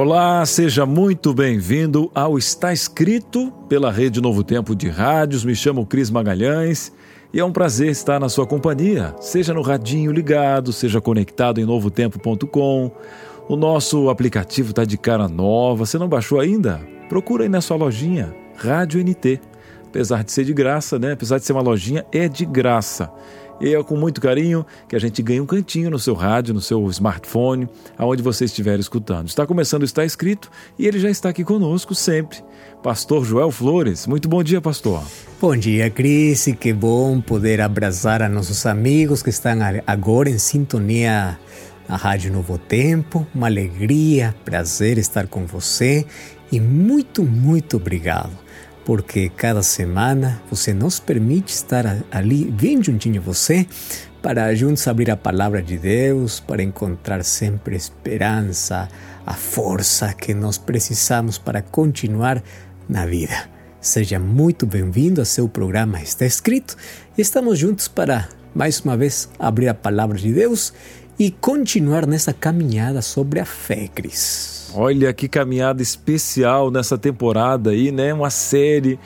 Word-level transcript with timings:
Olá, 0.00 0.46
seja 0.46 0.86
muito 0.86 1.34
bem-vindo 1.34 2.08
ao 2.14 2.38
Está 2.38 2.72
Escrito 2.72 3.50
pela 3.68 3.90
Rede 3.90 4.20
Novo 4.20 4.44
Tempo 4.44 4.72
de 4.72 4.88
Rádios. 4.88 5.44
Me 5.44 5.56
chamo 5.56 5.84
Cris 5.84 6.08
Magalhães 6.08 6.92
e 7.34 7.40
é 7.40 7.44
um 7.44 7.50
prazer 7.50 7.90
estar 7.90 8.20
na 8.20 8.28
sua 8.28 8.46
companhia, 8.46 9.12
seja 9.20 9.52
no 9.52 9.60
radinho 9.60 10.12
ligado, 10.12 10.72
seja 10.72 11.00
conectado 11.00 11.60
em 11.60 11.64
novotempo.com. 11.64 12.92
O 13.48 13.56
nosso 13.56 14.08
aplicativo 14.08 14.70
está 14.70 14.84
de 14.84 14.96
cara 14.96 15.26
nova. 15.26 15.84
Você 15.84 15.98
não 15.98 16.08
baixou 16.08 16.38
ainda? 16.38 16.80
Procura 17.08 17.42
aí 17.42 17.48
na 17.48 17.60
sua 17.60 17.76
lojinha, 17.76 18.32
Rádio 18.56 19.02
NT. 19.02 19.40
Apesar 19.84 20.22
de 20.22 20.30
ser 20.30 20.44
de 20.44 20.54
graça, 20.54 20.96
né? 20.96 21.14
Apesar 21.14 21.38
de 21.38 21.44
ser 21.44 21.54
uma 21.54 21.62
lojinha, 21.62 22.06
é 22.12 22.28
de 22.28 22.46
graça. 22.46 23.10
E 23.60 23.74
é 23.74 23.82
com 23.82 23.96
muito 23.96 24.20
carinho 24.20 24.64
que 24.88 24.94
a 24.94 24.98
gente 24.98 25.20
ganha 25.22 25.42
um 25.42 25.46
cantinho 25.46 25.90
no 25.90 25.98
seu 25.98 26.14
rádio, 26.14 26.54
no 26.54 26.60
seu 26.60 26.86
smartphone, 26.90 27.68
aonde 27.96 28.22
você 28.22 28.44
estiver 28.44 28.78
escutando. 28.78 29.28
Está 29.28 29.46
começando 29.46 29.84
Está 29.84 30.04
Escrito 30.04 30.50
e 30.78 30.86
ele 30.86 30.98
já 30.98 31.10
está 31.10 31.28
aqui 31.28 31.42
conosco 31.42 31.94
sempre. 31.94 32.38
Pastor 32.82 33.24
Joel 33.24 33.50
Flores. 33.50 34.06
Muito 34.06 34.28
bom 34.28 34.42
dia, 34.42 34.60
pastor. 34.60 35.02
Bom 35.40 35.56
dia, 35.56 35.90
Cris. 35.90 36.48
Que 36.60 36.72
bom 36.72 37.20
poder 37.20 37.60
abraçar 37.60 38.22
a 38.22 38.28
nossos 38.28 38.64
amigos 38.66 39.22
que 39.22 39.30
estão 39.30 39.58
agora 39.86 40.30
em 40.30 40.38
sintonia 40.38 41.38
na 41.88 41.96
Rádio 41.96 42.32
Novo 42.32 42.58
Tempo. 42.58 43.26
Uma 43.34 43.48
alegria, 43.48 44.34
prazer 44.44 44.98
estar 44.98 45.26
com 45.26 45.46
você 45.46 46.06
e 46.52 46.60
muito, 46.60 47.24
muito 47.24 47.76
obrigado 47.76 48.47
porque 48.88 49.28
cada 49.28 49.62
semana 49.62 50.40
você 50.50 50.72
nos 50.72 50.98
permite 50.98 51.52
estar 51.52 51.98
ali 52.10 52.46
bem 52.46 52.82
juntinho 52.82 53.20
você 53.20 53.66
para 54.22 54.54
juntos 54.54 54.88
abrir 54.88 55.10
a 55.10 55.16
palavra 55.16 55.60
de 55.60 55.76
Deus, 55.76 56.40
para 56.40 56.62
encontrar 56.62 57.22
sempre 57.22 57.76
esperança, 57.76 58.88
a 59.26 59.34
força 59.34 60.14
que 60.14 60.32
nós 60.32 60.56
precisamos 60.56 61.36
para 61.36 61.60
continuar 61.60 62.42
na 62.88 63.04
vida. 63.04 63.50
Seja 63.78 64.18
muito 64.18 64.64
bem-vindo 64.64 65.20
a 65.20 65.24
seu 65.26 65.50
programa 65.50 66.00
Está 66.00 66.24
Escrito. 66.24 66.74
Estamos 67.18 67.58
juntos 67.58 67.88
para 67.88 68.26
mais 68.54 68.80
uma 68.80 68.96
vez 68.96 69.28
abrir 69.38 69.68
a 69.68 69.74
palavra 69.74 70.16
de 70.16 70.32
Deus 70.32 70.72
e 71.18 71.30
continuar 71.30 72.06
nessa 72.06 72.32
caminhada 72.32 73.02
sobre 73.02 73.40
a 73.40 73.44
fé, 73.44 73.88
Cris. 73.92 74.70
Olha 74.74 75.12
que 75.12 75.28
caminhada 75.28 75.82
especial 75.82 76.70
nessa 76.70 76.96
temporada 76.96 77.70
aí, 77.70 77.90
né? 77.90 78.12
Uma 78.12 78.30
série 78.30 78.98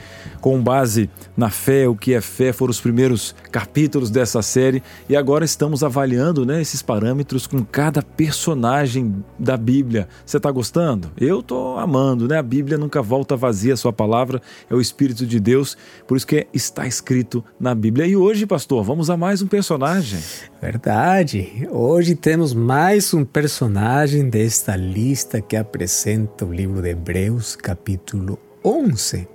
com 0.42 0.60
base 0.60 1.08
na 1.36 1.48
fé, 1.48 1.88
o 1.88 1.94
que 1.94 2.12
é 2.12 2.20
fé, 2.20 2.52
foram 2.52 2.72
os 2.72 2.80
primeiros 2.80 3.32
capítulos 3.52 4.10
dessa 4.10 4.42
série 4.42 4.82
e 5.08 5.16
agora 5.16 5.44
estamos 5.44 5.84
avaliando, 5.84 6.44
né, 6.44 6.60
esses 6.60 6.82
parâmetros 6.82 7.46
com 7.46 7.64
cada 7.64 8.02
personagem 8.02 9.24
da 9.38 9.56
Bíblia. 9.56 10.08
Você 10.26 10.38
está 10.38 10.50
gostando? 10.50 11.12
Eu 11.16 11.40
estou 11.40 11.78
amando, 11.78 12.26
né? 12.26 12.38
A 12.38 12.42
Bíblia 12.42 12.76
nunca 12.76 13.00
volta 13.00 13.36
vazia, 13.36 13.74
a 13.74 13.76
sua 13.76 13.92
palavra 13.92 14.42
é 14.68 14.74
o 14.74 14.80
Espírito 14.80 15.24
de 15.24 15.38
Deus, 15.38 15.76
por 16.08 16.16
isso 16.16 16.26
que 16.26 16.48
está 16.52 16.88
escrito 16.88 17.44
na 17.58 17.72
Bíblia. 17.72 18.04
E 18.04 18.16
hoje, 18.16 18.44
pastor, 18.44 18.82
vamos 18.82 19.10
a 19.10 19.16
mais 19.16 19.42
um 19.42 19.46
personagem. 19.46 20.18
Verdade. 20.60 21.68
Hoje 21.70 22.16
temos 22.16 22.52
mais 22.52 23.14
um 23.14 23.24
personagem 23.24 24.28
desta 24.28 24.74
lista 24.74 25.40
que 25.40 25.54
apresenta 25.54 26.44
o 26.44 26.52
livro 26.52 26.82
de 26.82 26.88
Hebreus, 26.88 27.54
capítulo 27.54 28.40
11. 28.64 29.28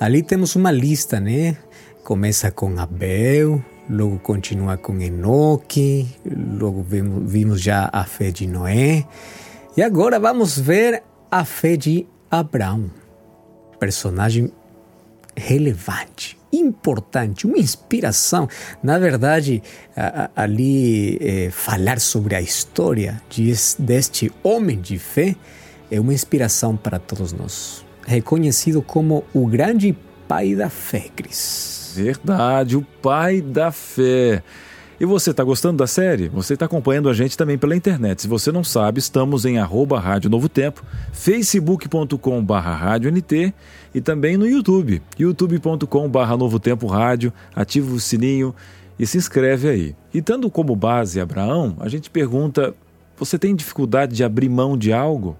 Ali 0.00 0.22
temos 0.22 0.56
uma 0.56 0.70
lista, 0.70 1.20
né? 1.20 1.56
Começa 2.02 2.50
com 2.50 2.78
Abel, 2.78 3.64
logo 3.88 4.18
continua 4.18 4.76
com 4.76 5.00
Enoque, 5.00 6.06
logo 6.58 6.82
vimos, 6.82 7.60
já 7.60 7.88
a 7.92 8.04
fé 8.04 8.30
de 8.30 8.46
Noé. 8.46 9.06
E 9.76 9.82
agora 9.82 10.18
vamos 10.18 10.58
ver 10.58 11.02
a 11.30 11.44
fé 11.44 11.76
de 11.76 12.06
Abraão, 12.30 12.90
personagem 13.78 14.52
relevante, 15.36 16.38
importante, 16.52 17.46
uma 17.46 17.58
inspiração. 17.58 18.48
Na 18.82 18.98
verdade, 18.98 19.62
ali 20.34 21.18
é, 21.20 21.50
falar 21.50 22.00
sobre 22.00 22.34
a 22.34 22.40
história 22.40 23.20
de, 23.28 23.52
deste 23.78 24.32
homem 24.42 24.80
de 24.80 24.98
fé 24.98 25.34
é 25.90 26.00
uma 26.00 26.14
inspiração 26.14 26.76
para 26.76 26.98
todos 26.98 27.32
nós. 27.32 27.83
Reconhecido 28.06 28.82
como 28.82 29.24
o 29.32 29.46
grande 29.46 29.96
pai 30.28 30.54
da 30.54 30.68
fé, 30.68 31.08
Cris. 31.14 31.92
Verdade, 31.96 32.76
o 32.76 32.82
pai 33.00 33.40
da 33.40 33.70
fé. 33.70 34.42
E 35.00 35.04
você 35.04 35.32
está 35.32 35.42
gostando 35.42 35.78
da 35.78 35.86
série? 35.86 36.28
Você 36.28 36.54
está 36.54 36.66
acompanhando 36.66 37.08
a 37.08 37.12
gente 37.12 37.36
também 37.36 37.58
pela 37.58 37.74
internet. 37.74 38.22
Se 38.22 38.28
você 38.28 38.52
não 38.52 38.62
sabe, 38.62 39.00
estamos 39.00 39.44
em 39.44 39.58
arroba 39.58 39.98
Rádio 39.98 40.30
Novo 40.30 40.48
Tempo, 40.48 40.84
facebook.com 41.12 42.44
barra 42.44 42.96
e 43.92 44.00
também 44.00 44.36
no 44.36 44.46
YouTube, 44.46 45.02
youtube.com 45.18 46.08
barra 46.08 46.36
Novo 46.36 46.60
Tempo 46.60 46.86
Rádio. 46.86 47.32
Ativa 47.54 47.92
o 47.92 47.98
sininho 47.98 48.54
e 48.98 49.06
se 49.06 49.18
inscreve 49.18 49.68
aí. 49.68 49.96
E 50.12 50.22
tendo 50.22 50.48
como 50.48 50.76
base 50.76 51.20
Abraão, 51.20 51.76
a 51.80 51.88
gente 51.88 52.08
pergunta, 52.08 52.72
você 53.16 53.36
tem 53.36 53.54
dificuldade 53.54 54.14
de 54.14 54.22
abrir 54.22 54.48
mão 54.48 54.76
de 54.78 54.92
algo? 54.92 55.36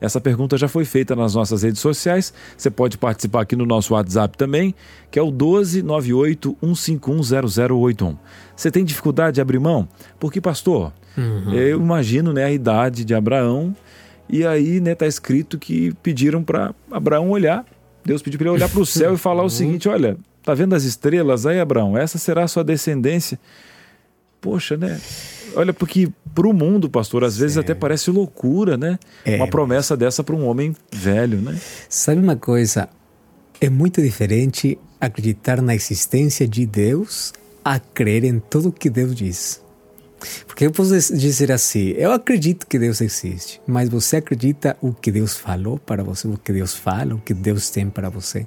Essa 0.00 0.20
pergunta 0.20 0.56
já 0.56 0.66
foi 0.66 0.84
feita 0.84 1.14
nas 1.14 1.34
nossas 1.34 1.62
redes 1.62 1.80
sociais. 1.80 2.32
Você 2.56 2.70
pode 2.70 2.96
participar 2.96 3.42
aqui 3.42 3.54
no 3.54 3.66
nosso 3.66 3.92
WhatsApp 3.94 4.38
também, 4.38 4.74
que 5.10 5.18
é 5.18 5.22
o 5.22 5.30
12981510081. 5.30 8.16
Você 8.56 8.70
tem 8.70 8.84
dificuldade 8.84 9.34
de 9.34 9.40
abrir 9.40 9.58
mão? 9.58 9.88
Porque, 10.18 10.40
pastor, 10.40 10.92
uhum. 11.16 11.52
eu 11.52 11.78
imagino 11.78 12.32
né, 12.32 12.44
a 12.44 12.52
idade 12.52 13.04
de 13.04 13.14
Abraão, 13.14 13.76
e 14.28 14.46
aí 14.46 14.76
está 14.76 14.84
né, 14.84 14.94
tá 14.94 15.06
escrito 15.06 15.58
que 15.58 15.92
pediram 16.02 16.42
para 16.42 16.74
Abraão 16.90 17.30
olhar. 17.30 17.64
Deus 18.04 18.22
pediu 18.22 18.38
para 18.38 18.48
ele 18.48 18.56
olhar 18.56 18.68
para 18.68 18.80
o 18.80 18.86
céu 18.86 19.14
e 19.14 19.18
falar 19.18 19.42
o 19.42 19.50
seguinte: 19.50 19.88
olha, 19.88 20.16
tá 20.42 20.54
vendo 20.54 20.74
as 20.74 20.84
estrelas 20.84 21.46
aí, 21.46 21.60
Abraão? 21.60 21.98
Essa 21.98 22.16
será 22.16 22.44
a 22.44 22.48
sua 22.48 22.64
descendência. 22.64 23.38
Poxa, 24.40 24.76
né? 24.76 24.98
Olha, 25.54 25.72
porque 25.72 26.08
para 26.34 26.46
o 26.46 26.52
mundo, 26.52 26.88
pastor, 26.88 27.24
às 27.24 27.36
vezes 27.36 27.56
até 27.56 27.74
parece 27.74 28.10
loucura, 28.10 28.76
né? 28.76 28.98
É, 29.24 29.36
uma 29.36 29.48
promessa 29.48 29.96
dessa 29.96 30.22
para 30.22 30.34
um 30.34 30.46
homem 30.46 30.74
velho, 30.92 31.40
né? 31.40 31.58
Sabe 31.88 32.20
uma 32.20 32.36
coisa? 32.36 32.88
É 33.60 33.68
muito 33.68 34.00
diferente 34.00 34.78
acreditar 35.00 35.60
na 35.60 35.74
existência 35.74 36.46
de 36.46 36.64
Deus 36.66 37.32
a 37.64 37.78
crer 37.78 38.24
em 38.24 38.38
tudo 38.38 38.68
o 38.68 38.72
que 38.72 38.88
Deus 38.88 39.14
diz. 39.14 39.62
Porque 40.46 40.66
eu 40.66 40.70
posso 40.70 40.90
dizer 41.14 41.50
assim: 41.50 41.94
eu 41.96 42.12
acredito 42.12 42.66
que 42.66 42.78
Deus 42.78 43.00
existe, 43.00 43.60
mas 43.66 43.88
você 43.88 44.16
acredita 44.16 44.76
o 44.80 44.92
que 44.92 45.10
Deus 45.10 45.36
falou 45.36 45.78
para 45.78 46.04
você, 46.04 46.28
o 46.28 46.36
que 46.36 46.52
Deus 46.52 46.74
fala, 46.74 47.14
o 47.14 47.18
que 47.18 47.32
Deus 47.32 47.70
tem 47.70 47.88
para 47.88 48.10
você? 48.10 48.46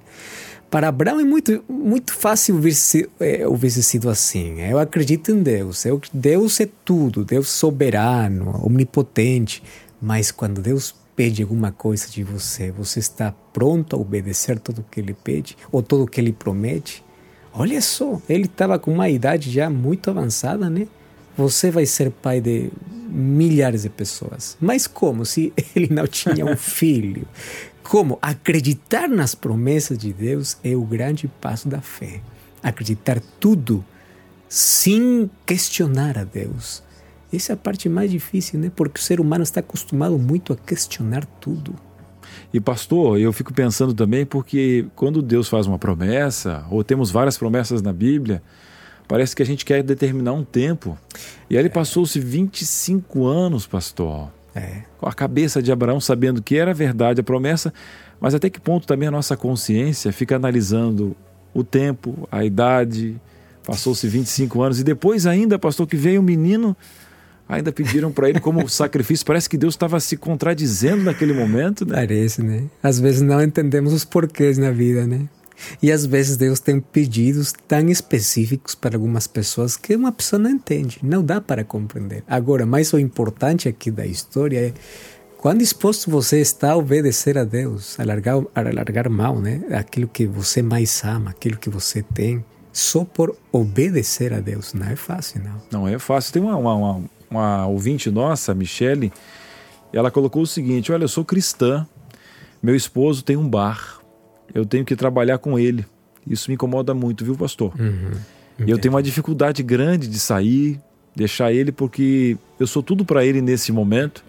Para 0.73 0.87
Abraão 0.87 1.19
é 1.19 1.23
muito, 1.23 1.63
muito 1.69 2.11
fácil 2.15 2.59
ver 2.59 2.73
se, 2.73 3.07
é, 3.19 3.45
sido 3.69 4.09
assim. 4.09 4.59
Eu 4.59 4.79
acredito 4.79 5.29
em 5.29 5.43
Deus. 5.43 5.85
Eu, 5.85 6.01
Deus 6.11 6.59
é 6.59 6.67
tudo, 6.83 7.23
Deus 7.23 7.47
soberano, 7.47 8.59
omnipotente. 8.65 9.61
Mas 10.01 10.31
quando 10.31 10.63
Deus 10.63 10.95
pede 11.15 11.43
alguma 11.43 11.71
coisa 11.71 12.07
de 12.09 12.23
você, 12.23 12.71
você 12.71 12.97
está 12.97 13.31
pronto 13.53 13.95
a 13.95 13.99
obedecer 13.99 14.57
tudo 14.57 14.81
o 14.81 14.83
que 14.83 14.99
Ele 14.99 15.13
pede 15.13 15.55
ou 15.71 15.83
tudo 15.83 16.05
o 16.05 16.07
que 16.07 16.19
Ele 16.19 16.33
promete? 16.33 17.05
Olha 17.53 17.79
só, 17.79 18.19
ele 18.27 18.45
estava 18.45 18.79
com 18.79 18.91
uma 18.91 19.07
idade 19.07 19.51
já 19.51 19.69
muito 19.69 20.09
avançada, 20.09 20.71
né? 20.71 20.87
Você 21.37 21.69
vai 21.69 21.85
ser 21.85 22.09
pai 22.09 22.41
de 22.41 22.71
milhares 22.89 23.83
de 23.83 23.89
pessoas. 23.89 24.57
Mas 24.59 24.87
como 24.87 25.23
se 25.23 25.53
ele 25.75 25.93
não 25.93 26.07
tinha 26.07 26.43
um 26.43 26.57
filho? 26.57 27.27
Como 27.83 28.17
acreditar 28.21 29.09
nas 29.09 29.35
promessas 29.35 29.97
de 29.97 30.13
Deus 30.13 30.57
é 30.63 30.75
o 30.75 30.83
grande 30.83 31.27
passo 31.27 31.67
da 31.67 31.81
fé. 31.81 32.21
Acreditar 32.63 33.19
tudo 33.39 33.83
sem 34.47 35.29
questionar 35.45 36.17
a 36.17 36.23
Deus. 36.23 36.81
Essa 37.31 37.51
é 37.51 37.55
a 37.55 37.57
parte 37.57 37.89
mais 37.89 38.09
difícil, 38.09 38.59
né? 38.59 38.71
Porque 38.73 38.99
o 38.99 39.03
ser 39.03 39.19
humano 39.19 39.43
está 39.43 39.59
acostumado 39.59 40.17
muito 40.17 40.53
a 40.53 40.55
questionar 40.55 41.25
tudo. 41.25 41.75
E 42.53 42.59
pastor, 42.59 43.19
eu 43.19 43.33
fico 43.33 43.53
pensando 43.53 43.93
também 43.93 44.25
porque 44.25 44.87
quando 44.95 45.21
Deus 45.21 45.49
faz 45.49 45.67
uma 45.67 45.77
promessa, 45.77 46.65
ou 46.71 46.83
temos 46.83 47.11
várias 47.11 47.37
promessas 47.37 47.81
na 47.81 47.91
Bíblia, 47.91 48.41
parece 49.07 49.35
que 49.35 49.43
a 49.43 49.45
gente 49.45 49.65
quer 49.65 49.83
determinar 49.83 50.33
um 50.33 50.43
tempo. 50.43 50.97
E 51.49 51.57
aí 51.57 51.61
ele 51.61 51.69
passou-se 51.69 52.19
25 52.19 53.25
anos, 53.25 53.67
pastor 53.67 54.31
É. 54.55 54.83
Com 54.97 55.07
a 55.07 55.13
cabeça 55.13 55.61
de 55.61 55.71
Abraão, 55.71 55.99
sabendo 55.99 56.41
que 56.41 56.55
era 56.57 56.73
verdade 56.73 57.21
a 57.21 57.23
promessa, 57.23 57.73
mas 58.19 58.35
até 58.35 58.49
que 58.49 58.59
ponto 58.59 58.85
também 58.85 59.07
a 59.07 59.11
nossa 59.11 59.35
consciência 59.35 60.11
fica 60.13 60.35
analisando 60.35 61.15
o 61.53 61.63
tempo, 61.63 62.27
a 62.31 62.43
idade, 62.43 63.19
passou-se 63.65 64.07
25 64.07 64.61
anos 64.61 64.79
e 64.79 64.83
depois 64.83 65.25
ainda, 65.25 65.57
pastor, 65.57 65.87
que 65.87 65.95
veio 65.95 66.21
um 66.21 66.23
menino, 66.23 66.75
ainda 67.47 67.71
pediram 67.71 68.11
para 68.11 68.29
ele 68.29 68.39
como 68.39 68.67
sacrifício. 68.69 69.25
Parece 69.25 69.49
que 69.49 69.57
Deus 69.57 69.73
estava 69.73 69.99
se 69.99 70.17
contradizendo 70.17 71.03
naquele 71.03 71.33
momento, 71.33 71.85
né? 71.85 71.95
Parece, 71.95 72.41
né? 72.43 72.65
Às 72.81 72.99
vezes 72.99 73.21
não 73.21 73.41
entendemos 73.41 73.93
os 73.93 74.05
porquês 74.05 74.57
na 74.57 74.71
vida, 74.71 75.05
né? 75.05 75.27
E 75.81 75.91
às 75.91 76.05
vezes 76.05 76.37
Deus 76.37 76.59
tem 76.59 76.79
pedidos 76.79 77.53
tão 77.67 77.89
específicos 77.89 78.75
para 78.75 78.95
algumas 78.95 79.27
pessoas 79.27 79.77
que 79.77 79.95
uma 79.95 80.11
pessoa 80.11 80.39
não 80.39 80.49
entende, 80.49 80.99
não 81.03 81.23
dá 81.23 81.39
para 81.39 81.63
compreender. 81.63 82.23
Agora, 82.27 82.65
mais 82.65 82.93
o 82.93 82.99
importante 82.99 83.67
aqui 83.67 83.91
da 83.91 84.05
história 84.05 84.67
é 84.67 84.73
quão 85.37 85.55
disposto 85.55 86.09
você 86.09 86.39
está 86.39 86.71
a 86.71 86.77
obedecer 86.77 87.37
a 87.37 87.43
Deus, 87.43 87.99
a 87.99 88.03
largar, 88.03 88.41
a 88.55 88.61
largar 88.61 89.09
mal, 89.09 89.39
né? 89.39 89.61
Aquilo 89.71 90.07
que 90.07 90.25
você 90.25 90.61
mais 90.61 91.03
ama, 91.03 91.31
aquilo 91.31 91.57
que 91.57 91.69
você 91.69 92.01
tem, 92.01 92.43
só 92.71 93.03
por 93.03 93.35
obedecer 93.51 94.33
a 94.33 94.39
Deus. 94.39 94.73
Não 94.73 94.87
é 94.87 94.95
fácil, 94.95 95.41
não. 95.43 95.61
Não 95.71 95.87
é 95.87 95.99
fácil. 95.99 96.33
Tem 96.33 96.41
uma, 96.41 96.55
uma, 96.55 97.03
uma, 97.29 97.67
ouvinte 97.67 98.09
nossa, 98.09 98.53
Michele, 98.53 99.11
ela 99.91 100.09
colocou 100.09 100.41
o 100.41 100.47
seguinte: 100.47 100.91
Olha, 100.91 101.03
eu 101.03 101.09
sou 101.09 101.23
cristã, 101.23 101.87
meu 102.61 102.75
esposo 102.75 103.23
tem 103.23 103.37
um 103.37 103.47
bar 103.47 104.02
eu 104.53 104.65
tenho 104.65 104.85
que 104.85 104.95
trabalhar 104.95 105.37
com 105.37 105.59
ele. 105.59 105.85
Isso 106.27 106.49
me 106.49 106.55
incomoda 106.55 106.93
muito, 106.93 107.23
viu, 107.23 107.35
pastor? 107.35 107.73
Uhum. 107.79 108.11
E 108.65 108.71
eu 108.71 108.77
tenho 108.77 108.93
uma 108.93 109.03
dificuldade 109.03 109.61
grande 109.61 110.07
de 110.07 110.19
sair, 110.19 110.79
deixar 111.15 111.51
ele, 111.51 111.71
porque 111.71 112.37
eu 112.59 112.67
sou 112.67 112.81
tudo 112.81 113.03
para 113.03 113.25
ele 113.25 113.41
nesse 113.41 113.71
momento. 113.71 114.23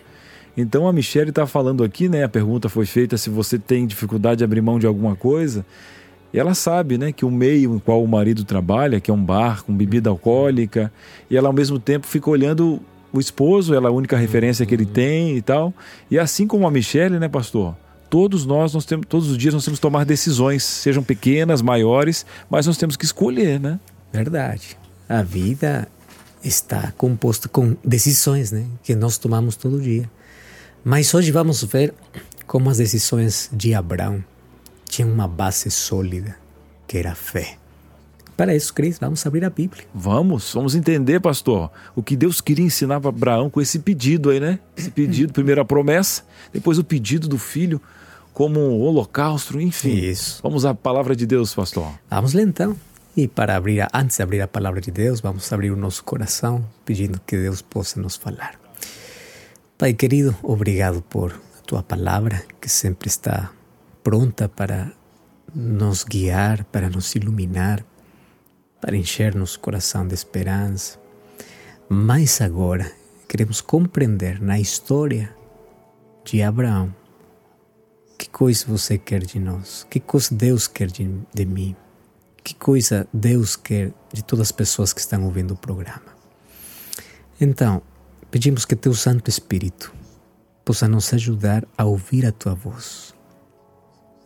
Então 0.57 0.87
a 0.89 0.93
Michelle 0.93 1.31
está 1.31 1.47
falando 1.47 1.83
aqui, 1.83 2.09
né? 2.09 2.25
A 2.25 2.29
pergunta 2.29 2.69
foi 2.69 2.87
feita 2.87 3.17
se 3.17 3.29
você 3.29 3.59
tem 3.59 3.87
dificuldade 3.87 4.39
de 4.39 4.45
abrir 4.45 4.61
mão 4.61 4.79
de 4.79 4.87
alguma 4.87 5.17
coisa. 5.17 5.65
E 6.33 6.39
ela 6.39 6.55
sabe, 6.55 6.99
né, 6.99 7.13
que 7.13 7.25
o 7.25 7.31
meio 7.31 7.77
em 7.77 7.79
qual 7.79 8.03
o 8.03 8.09
marido 8.09 8.45
trabalha, 8.45 8.99
que 8.99 9.09
é 9.09 9.15
um 9.15 9.25
bar 9.25 9.63
com 9.63 9.73
bebida 9.73 10.11
alcoólica, 10.11 10.93
e 11.31 11.37
ela 11.37 11.49
ao 11.49 11.53
mesmo 11.53 11.79
tempo 11.79 12.09
fica 12.09 12.29
olhando 12.29 12.81
o 13.13 13.21
esposo, 13.21 13.73
ela 13.73 13.89
é 13.89 13.91
a 13.91 13.95
única 13.95 14.17
referência 14.17 14.67
que 14.67 14.75
ele 14.75 14.85
tem 14.85 15.37
e 15.37 15.43
tal. 15.43 15.73
E 16.11 16.19
assim 16.19 16.45
como 16.45 16.67
a 16.67 16.71
Michelle, 16.73 17.21
né, 17.21 17.29
pastor? 17.29 17.77
Todos 18.15 18.47
nós, 18.47 18.73
nós 18.73 18.85
temos, 18.85 19.07
todos 19.09 19.29
os 19.29 19.37
dias 19.37 19.53
nós 19.53 19.65
temos 19.65 19.81
que 19.81 19.83
tomar 19.83 20.05
decisões, 20.05 20.63
sejam 20.63 21.03
pequenas, 21.03 21.61
maiores, 21.61 22.25
mas 22.49 22.65
nós 22.65 22.77
temos 22.77 22.97
que 22.97 23.05
escolher, 23.05 23.59
né? 23.59 23.81
Verdade. 24.13 24.79
A 25.09 25.21
vida 25.21 25.89
está 26.45 26.93
composta 26.97 27.49
com 27.49 27.77
decisões, 27.85 28.53
né, 28.53 28.67
que 28.85 28.95
nós 28.95 29.19
tomamos 29.19 29.57
todo 29.57 29.81
dia. 29.81 30.09
Mas 30.85 31.13
hoje 31.13 31.33
vamos 31.33 31.65
ver 31.65 31.93
como 32.47 32.71
as 32.71 32.79
decisões 32.79 33.51
de 33.53 33.75
Abraão 33.75 34.23
tinham 34.89 35.11
uma 35.11 35.27
base 35.27 35.69
sólida, 35.69 36.37
que 36.87 36.97
era 36.97 37.11
a 37.11 37.17
fé. 37.17 37.59
Para 38.37 38.55
isso, 38.55 38.73
Cris, 38.73 38.97
vamos 38.97 39.27
abrir 39.27 39.45
a 39.45 39.51
Bíblia. 39.51 39.83
Vamos, 39.93 40.53
vamos 40.55 40.77
entender, 40.77 41.19
pastor, 41.19 41.69
o 41.97 42.03
que 42.03 42.15
Deus 42.15 42.41
queria 42.41 42.65
ensinar 42.65 43.01
para 43.01 43.09
Abraão 43.09 43.51
com 43.51 43.61
esse 43.61 43.81
pedido 43.81 44.31
aí, 44.31 44.39
né? 44.39 44.61
Esse 44.77 44.93
pedido, 44.93 45.33
primeiro 45.33 45.61
a 45.61 45.65
promessa, 45.65 46.23
depois 46.53 46.79
o 46.79 46.85
pedido 46.85 47.27
do 47.27 47.39
filho 47.39 47.81
como 48.35 48.59
um 48.59 48.81
holocausto, 48.83 49.61
enfim. 49.61 49.95
Isso. 49.95 50.41
Vamos 50.43 50.65
à 50.65 50.75
palavra 50.75 51.15
de 51.15 51.25
Deus, 51.25 51.55
pastor. 51.55 51.89
Vamos 52.11 52.35
então. 52.35 52.77
E 53.17 53.29
para 53.29 53.55
abrir, 53.55 53.87
antes 53.95 54.17
de 54.17 54.23
abrir 54.25 54.41
a 54.43 54.49
palavra 54.49 54.81
de 54.81 54.91
Deus, 54.91 55.21
vamos 55.21 55.51
abrir 55.53 55.71
o 55.71 55.77
nosso 55.77 56.03
coração, 56.03 56.67
pedindo 56.85 57.21
que 57.25 57.37
Deus 57.37 57.63
possa 57.63 58.01
nos 58.01 58.17
falar. 58.17 58.59
Pai 59.79 59.95
querido, 59.95 60.37
obrigado 60.43 61.01
por 61.01 61.33
a 61.33 61.63
tua 61.63 61.83
palavra, 61.83 62.45
que 62.61 62.69
sempre 62.69 63.09
está 63.09 63.53
pronta 64.03 64.49
para 64.49 64.93
nos 65.55 66.03
guiar, 66.03 66.65
para 66.65 66.91
nos 66.91 67.15
iluminar, 67.15 67.85
para 68.81 68.97
encher 68.97 69.33
nosso 69.37 69.61
coração 69.61 70.09
de 70.09 70.15
esperança. 70.15 70.99
Mas 71.89 72.41
agora 72.41 72.91
queremos 73.29 73.61
compreender 73.61 74.43
na 74.43 74.59
história 74.59 75.33
de 76.25 76.43
Abraão 76.43 76.93
que 78.17 78.29
coisa 78.29 78.65
você 78.67 78.99
quer 78.99 79.25
de 79.25 79.39
nós? 79.39 79.87
Que 79.91 80.01
coisa 80.01 80.35
Deus 80.35 80.67
quer 80.67 80.89
de, 80.89 81.11
de 81.33 81.45
mim? 81.45 81.77
Que 82.43 82.55
coisa 82.55 83.07
Deus 83.13 83.57
quer 83.57 83.93
de 84.13 84.23
todas 84.23 84.49
as 84.49 84.53
pessoas 84.53 84.93
que 84.93 85.01
estão 85.01 85.25
ouvindo 85.25 85.55
o 85.55 85.57
programa? 85.57 86.15
Então, 87.41 87.83
pedimos 88.31 88.65
que 88.65 88.77
Teu 88.77 88.95
Santo 88.95 89.29
Espírito 89.29 89.93
possa 90.65 90.89
nos 90.89 91.13
ajudar 91.13 91.67
a 91.77 91.85
ouvir 91.85 92.25
a 92.27 92.33
Tua 92.33 92.55
voz. 92.55 93.15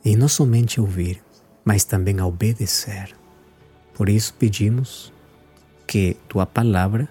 E 0.05 0.17
não 0.17 0.29
somente 0.29 0.81
ouvir, 0.81 1.23
mas 1.65 1.85
também 1.85 2.19
a 2.21 2.27
obedecer. 2.27 3.15
Por 3.95 4.09
isso 4.09 4.35
pedimos 4.35 5.13
que 5.87 6.17
Tua 6.29 6.47
palavra 6.47 7.09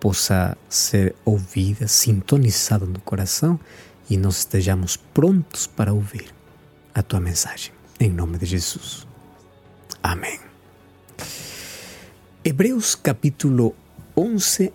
possa 0.00 0.56
ser 0.68 1.14
ouvida, 1.24 1.86
sintonizada 1.86 2.86
no 2.86 3.00
coração 3.00 3.58
e 4.10 4.16
nós 4.16 4.38
estejamos 4.38 4.96
prontos 4.96 5.66
para 5.66 5.92
ouvir 5.92 6.34
a 6.94 7.02
tua 7.02 7.20
mensagem. 7.20 7.72
Em 8.00 8.10
nome 8.10 8.38
de 8.38 8.46
Jesus. 8.46 9.06
Amém. 10.02 10.38
Hebreus 12.44 12.94
capítulo 12.94 13.74
11, 14.16 14.72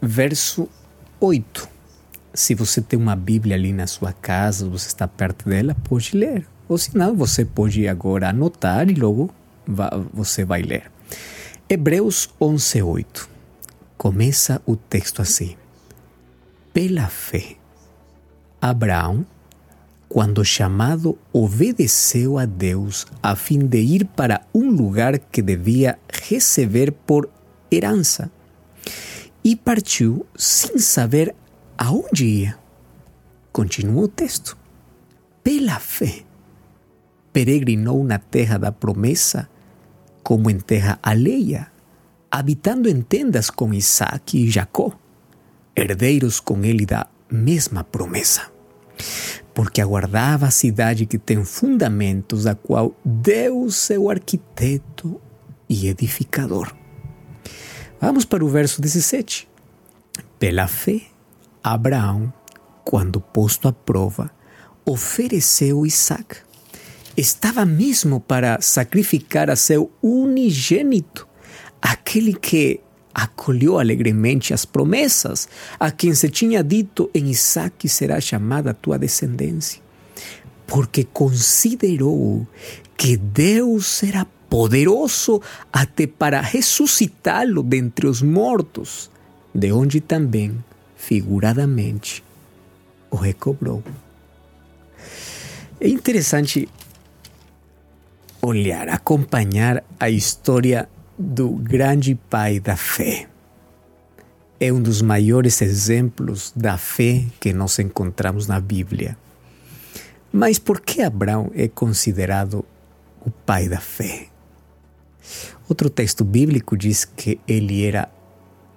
verso 0.00 0.68
8. 1.20 1.68
Se 2.32 2.54
você 2.54 2.80
tem 2.80 2.98
uma 2.98 3.14
Bíblia 3.14 3.56
ali 3.56 3.72
na 3.72 3.86
sua 3.86 4.12
casa, 4.12 4.68
você 4.68 4.88
está 4.88 5.06
perto 5.06 5.48
dela, 5.48 5.76
pode 5.88 6.16
ler. 6.16 6.46
Ou 6.68 6.78
se 6.78 6.96
não, 6.96 7.14
você 7.14 7.44
pode 7.44 7.86
agora 7.86 8.30
anotar 8.30 8.88
e 8.88 8.94
logo 8.94 9.30
você 10.12 10.44
vai 10.44 10.62
ler. 10.62 10.90
Hebreus 11.68 12.30
11, 12.40 12.82
8. 12.82 13.28
Começa 13.96 14.60
o 14.66 14.76
texto 14.76 15.20
assim. 15.20 15.56
Pela 16.72 17.06
fé 17.08 17.56
Abraão, 18.64 19.26
quando 20.08 20.42
chamado, 20.42 21.18
obedeceu 21.30 22.38
a 22.38 22.46
Deus 22.46 23.06
a 23.22 23.36
fim 23.36 23.58
de 23.58 23.78
ir 23.78 24.06
para 24.06 24.40
um 24.54 24.70
lugar 24.70 25.18
que 25.18 25.42
devia 25.42 25.98
receber 26.08 26.90
por 26.90 27.28
herança. 27.70 28.30
E 29.44 29.54
partiu 29.54 30.24
sem 30.34 30.78
saber 30.78 31.34
aonde 31.76 32.24
ia. 32.24 32.58
Continua 33.52 34.04
o 34.04 34.08
texto. 34.08 34.56
Pela 35.42 35.78
fé, 35.78 36.22
peregrinou 37.34 38.02
na 38.02 38.18
terra 38.18 38.56
da 38.56 38.72
promessa, 38.72 39.46
como 40.22 40.48
em 40.48 40.58
terra 40.58 40.98
alheia, 41.02 41.70
habitando 42.30 42.88
em 42.88 43.02
tendas 43.02 43.50
com 43.50 43.74
Isaac 43.74 44.38
e 44.38 44.50
Jacó, 44.50 44.90
herdeiros 45.76 46.40
com 46.40 46.64
ele 46.64 46.86
da 46.86 47.06
mesma 47.30 47.84
promessa 47.84 48.53
porque 49.52 49.80
aguardava 49.80 50.46
a 50.46 50.50
cidade 50.50 51.06
que 51.06 51.18
tem 51.18 51.44
fundamentos, 51.44 52.46
a 52.46 52.54
qual 52.54 52.94
Deus 53.04 53.90
é 53.90 53.98
o 53.98 54.10
arquiteto 54.10 55.20
e 55.68 55.88
edificador. 55.88 56.74
Vamos 58.00 58.24
para 58.24 58.44
o 58.44 58.48
verso 58.48 58.82
17. 58.82 59.48
Pela 60.38 60.66
fé, 60.66 61.02
Abraão, 61.62 62.32
quando 62.84 63.20
posto 63.20 63.68
à 63.68 63.72
prova, 63.72 64.30
ofereceu 64.84 65.86
Isaac. 65.86 66.36
Estava 67.16 67.64
mesmo 67.64 68.20
para 68.20 68.60
sacrificar 68.60 69.48
a 69.48 69.56
seu 69.56 69.90
unigênito, 70.02 71.26
aquele 71.80 72.34
que 72.34 72.80
acolheu 73.14 73.78
alegremente 73.78 74.52
as 74.52 74.64
promessas 74.64 75.48
a 75.78 75.90
quem 75.90 76.14
se 76.14 76.28
tinha 76.28 76.64
dito 76.64 77.08
em 77.14 77.30
Isaac 77.30 77.88
será 77.88 78.20
chamada 78.20 78.74
tua 78.74 78.98
descendência, 78.98 79.80
porque 80.66 81.04
considerou 81.04 82.46
que 82.96 83.16
Deus 83.16 84.02
era 84.02 84.26
poderoso 84.48 85.40
até 85.72 86.06
para 86.06 86.40
ressuscitá-lo 86.40 87.62
dentre 87.62 88.06
os 88.06 88.22
mortos, 88.22 89.10
de 89.54 89.72
onde 89.72 90.00
também, 90.00 90.56
figuradamente, 90.96 92.22
o 93.10 93.16
recobrou. 93.16 93.82
É 95.80 95.88
interessante 95.88 96.68
olhar, 98.40 98.88
acompanhar 98.88 99.82
a 99.98 100.10
história 100.10 100.88
do 101.18 101.50
grande 101.50 102.14
pai 102.14 102.58
da 102.58 102.76
fé. 102.76 103.28
É 104.58 104.72
um 104.72 104.80
dos 104.80 105.02
maiores 105.02 105.60
exemplos 105.62 106.52
da 106.54 106.78
fé 106.78 107.24
que 107.40 107.52
nós 107.52 107.78
encontramos 107.78 108.46
na 108.46 108.60
Bíblia. 108.60 109.16
Mas 110.32 110.58
por 110.58 110.80
que 110.80 111.02
Abraão 111.02 111.50
é 111.54 111.68
considerado 111.68 112.64
o 113.24 113.30
pai 113.30 113.68
da 113.68 113.80
fé? 113.80 114.28
Outro 115.68 115.88
texto 115.88 116.24
bíblico 116.24 116.76
diz 116.76 117.04
que 117.04 117.40
ele 117.46 117.84
era 117.84 118.08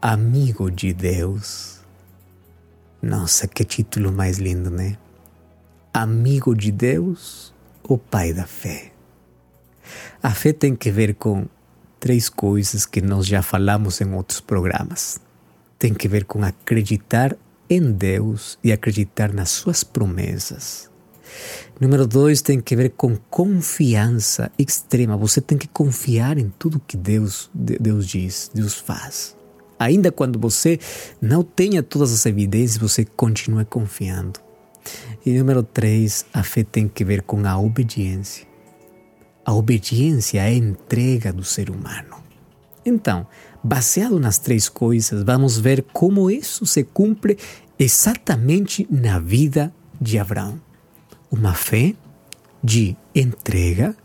amigo 0.02 0.70
de 0.72 0.94
Deus. 0.94 1.82
Nossa, 3.02 3.48
que 3.48 3.64
título 3.64 4.12
mais 4.12 4.38
lindo, 4.38 4.70
né? 4.70 4.98
Amigo 5.94 6.56
de 6.56 6.72
Deus, 6.72 7.54
o 7.84 7.98
Pai 7.98 8.34
da 8.34 8.46
fé. 8.46 8.92
A 10.22 10.32
fé 10.32 10.54
tem 10.54 10.76
que 10.76 10.92
ver 10.92 11.16
com 11.16 11.46
três 12.00 12.30
coisas 12.30 12.86
que 12.86 13.02
nós 13.02 13.26
já 13.26 13.42
falamos 13.42 14.02
em 14.02 14.14
outros 14.14 14.40
programas. 14.40 15.20
Tem 15.78 15.94
que 15.94 16.08
ver 16.08 16.26
com 16.26 16.44
acreditar 16.44 17.36
em 17.70 17.92
Deus 17.92 18.58
e 18.64 18.72
acreditar 18.72 19.34
nas 19.34 19.50
suas 19.50 19.84
promessas. 19.84 20.90
Número 21.80 22.08
dois 22.08 22.42
tem 22.42 22.60
que 22.60 22.76
ver 22.76 22.92
com 22.92 23.16
confiança 23.30 24.52
extrema. 24.58 25.16
Você 25.18 25.40
tem 25.40 25.58
que 25.58 25.68
confiar 25.68 26.38
em 26.38 26.52
tudo 26.58 26.80
que 26.80 26.98
Deus, 26.98 27.50
Deus 27.54 28.08
diz, 28.08 28.50
Deus 28.54 28.74
faz. 28.74 29.36
Ainda 29.78 30.12
quando 30.12 30.40
você 30.40 30.80
não 31.22 31.44
tenha 31.44 31.84
todas 31.84 32.12
as 32.12 32.26
evidências, 32.26 32.78
você 32.78 33.06
continua 33.06 33.64
confiando. 33.64 34.40
E 35.26 35.38
número 35.38 35.62
três, 35.62 36.26
a 36.34 36.42
fé 36.42 36.64
tem 36.64 36.88
que 36.88 37.04
ver 37.04 37.22
com 37.22 37.46
a 37.46 37.60
obediência. 37.60 38.47
A 39.48 39.54
obediência 39.54 40.42
é 40.42 40.48
a 40.48 40.54
entrega 40.54 41.32
do 41.32 41.42
ser 41.42 41.70
humano. 41.70 42.22
Então, 42.86 43.26
baseado 43.64 44.20
nas 44.20 44.38
três 44.38 44.68
coisas, 44.68 45.24
vamos 45.24 45.58
ver 45.58 45.86
como 45.94 46.30
isso 46.30 46.66
se 46.66 46.84
cumpre 46.84 47.38
exatamente 47.80 48.86
na 48.92 49.20
vida 49.20 49.74
de 50.02 50.20
Abraão. 50.20 50.60
Uma 51.32 51.54
fé 51.54 51.96
de 52.62 52.98
entrega, 53.16 53.96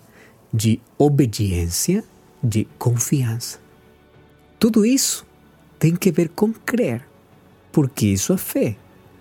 de 0.55 0.81
obediência, 0.97 2.05
de 2.41 2.69
confiança. 2.79 3.59
Tudo 4.61 4.87
isso 4.87 5.27
tem 5.77 5.97
que 5.97 6.13
ver 6.13 6.29
com 6.29 6.53
crer, 6.53 7.05
porque 7.73 8.07
isso 8.07 8.33
é 8.33 8.37
fé. 8.37 8.77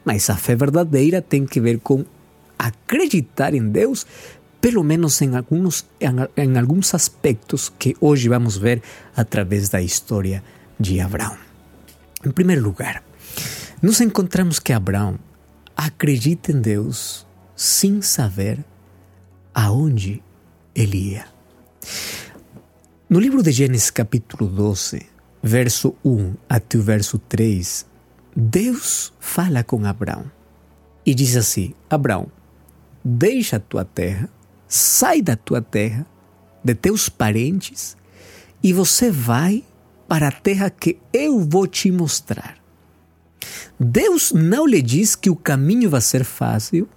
Mas 0.05 0.29
a 0.29 0.37
fé 0.37 0.55
verdadeira 0.55 1.19
tem 1.19 1.47
que 1.47 1.59
ver 1.59 1.79
com 1.79 2.05
acreditar 2.59 3.55
em 3.55 3.69
Deus, 3.69 4.05
pelo 4.61 4.83
menos 4.83 5.19
em 5.21 5.35
alguns, 5.35 5.85
em, 6.37 6.57
alguns 6.57 6.93
aspectos 6.93 7.73
que 7.79 7.97
hoje 7.99 8.29
vamos 8.29 8.55
ver 8.55 8.81
através 9.15 9.67
da 9.69 9.81
história 9.81 10.43
de 10.79 11.01
Abraão. 11.01 11.35
Em 12.23 12.29
primeiro 12.29 12.61
lugar, 12.61 13.03
nos 13.81 13.99
encontramos 13.99 14.59
que 14.59 14.71
Abraão 14.71 15.17
acredita 15.75 16.51
em 16.51 16.61
Deus 16.61 17.25
sem 17.55 18.01
saber 18.01 18.63
aonde 19.53 20.21
ele 20.75 21.13
ia. 21.13 21.25
No 23.09 23.19
livro 23.19 23.41
de 23.41 23.51
Gênesis, 23.51 23.89
capítulo 23.89 24.47
12, 24.47 25.05
verso 25.41 25.95
1 26.05 26.35
até 26.47 26.77
o 26.77 26.83
verso 26.83 27.17
3, 27.17 27.85
Deus 28.35 29.11
fala 29.19 29.63
com 29.63 29.83
Abraão 29.85 30.31
e 31.05 31.13
diz 31.13 31.35
assim: 31.35 31.73
Abraão, 31.89 32.27
deixa 33.03 33.57
a 33.57 33.59
tua 33.59 33.83
terra, 33.83 34.29
sai 34.71 35.21
da 35.21 35.35
tua 35.35 35.61
terra, 35.61 36.07
de 36.63 36.73
teus 36.73 37.09
parentes, 37.09 37.97
e 38.63 38.71
você 38.71 39.11
vai 39.11 39.65
para 40.07 40.29
a 40.29 40.31
terra 40.31 40.69
que 40.69 40.97
eu 41.11 41.41
vou 41.41 41.67
te 41.67 41.91
mostrar. 41.91 42.57
Deus 43.77 44.31
não 44.31 44.65
lhe 44.65 44.81
diz 44.81 45.13
que 45.13 45.29
o 45.29 45.35
caminho 45.35 45.89
vai 45.89 45.99
ser 45.99 46.23
fácil, 46.23 46.87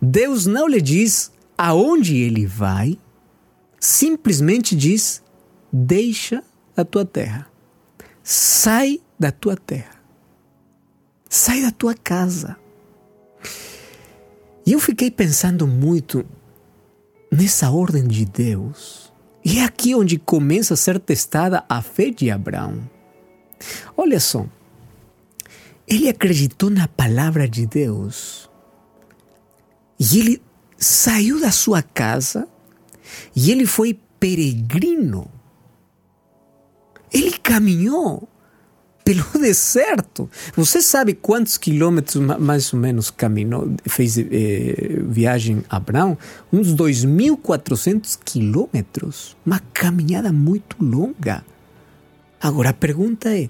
Deus 0.00 0.44
não 0.44 0.66
lhe 0.66 0.80
diz 0.80 1.30
aonde 1.56 2.16
ele 2.16 2.46
vai, 2.46 2.98
simplesmente 3.78 4.74
diz: 4.74 5.22
deixa 5.72 6.42
a 6.76 6.84
tua 6.84 7.04
terra. 7.04 7.46
Sai 8.24 9.00
da 9.16 9.30
tua 9.30 9.56
terra. 9.56 10.02
Sai 11.28 11.62
da 11.62 11.70
tua 11.70 11.94
casa. 11.94 12.56
E 14.66 14.72
eu 14.72 14.80
fiquei 14.80 15.12
pensando 15.12 15.66
muito 15.66 16.24
nessa 17.32 17.70
ordem 17.70 18.06
de 18.06 18.24
Deus. 18.24 19.12
E 19.44 19.58
é 19.58 19.64
aqui 19.64 19.94
onde 19.94 20.18
começa 20.18 20.74
a 20.74 20.76
ser 20.76 21.00
testada 21.00 21.64
a 21.68 21.82
fé 21.82 22.10
de 22.10 22.30
Abraão. 22.30 22.88
Olha 23.96 24.20
só, 24.20 24.46
ele 25.88 26.08
acreditou 26.08 26.70
na 26.70 26.86
palavra 26.86 27.48
de 27.48 27.66
Deus. 27.66 28.48
E 29.98 30.20
ele 30.20 30.42
saiu 30.76 31.40
da 31.40 31.50
sua 31.50 31.82
casa 31.82 32.46
e 33.34 33.50
ele 33.50 33.66
foi 33.66 33.98
peregrino 34.20 35.28
ele 37.12 37.32
caminhou 37.32 38.28
pelo 39.04 39.24
deserto. 39.40 40.28
Você 40.54 40.80
sabe 40.80 41.14
quantos 41.14 41.58
quilômetros 41.58 42.16
mais 42.38 42.72
ou 42.72 42.78
menos 42.78 43.10
caminhou, 43.10 43.74
fez 43.86 44.16
eh, 44.18 45.00
viagem 45.08 45.64
a 45.68 45.76
Abraão? 45.76 46.16
Uns 46.52 46.74
2.400 46.74 48.18
quilômetros. 48.24 49.36
Uma 49.44 49.60
caminhada 49.72 50.32
muito 50.32 50.76
longa. 50.80 51.44
Agora 52.40 52.70
a 52.70 52.74
pergunta 52.74 53.28
é: 53.28 53.48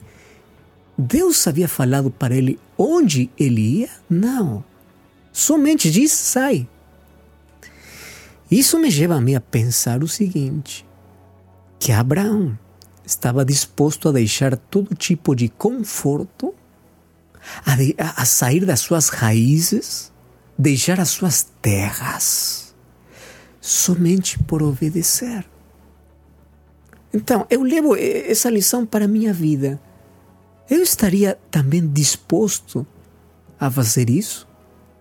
Deus 0.97 1.47
havia 1.47 1.68
falado 1.68 2.11
para 2.11 2.35
ele 2.35 2.59
onde 2.76 3.30
ele 3.38 3.80
ia? 3.80 3.88
Não. 4.09 4.64
Somente 5.32 5.90
diz: 5.90 6.12
sai. 6.12 6.68
Isso 8.50 8.78
me 8.78 8.90
leva 8.90 9.14
a 9.14 9.21
mim 9.21 9.35
a 9.35 9.40
pensar 9.40 10.02
o 10.02 10.09
seguinte: 10.09 10.87
que 11.78 11.90
Abraão 11.90 12.59
estava 13.04 13.44
disposto 13.44 14.09
a 14.09 14.12
deixar 14.12 14.56
todo 14.56 14.94
tipo 14.94 15.35
de 15.35 15.49
conforto, 15.49 16.54
a, 17.64 17.76
de, 17.76 17.94
a, 17.99 18.25
sair 18.25 18.64
das 18.64 18.80
suas 18.80 19.09
raízes, 19.09 20.12
deixar 20.56 21.00
as 21.00 21.11
suas 21.11 21.49
terras, 21.61 22.75
somente 23.61 24.38
por 24.38 24.62
obedecer. 24.62 25.44
Então, 27.12 27.47
eu 27.50 27.62
levo 27.62 27.94
essa 27.97 28.49
lição 28.49 28.87
para 28.87 29.04
a 29.04 29.09
minha 29.09 29.32
vida. 29.32 29.80
Eu 30.71 30.82
estaria 30.82 31.38
também 31.50 31.87
disposto 31.87 32.87
a 33.61 33.71
fazer 33.71 34.09
isso? 34.09 34.49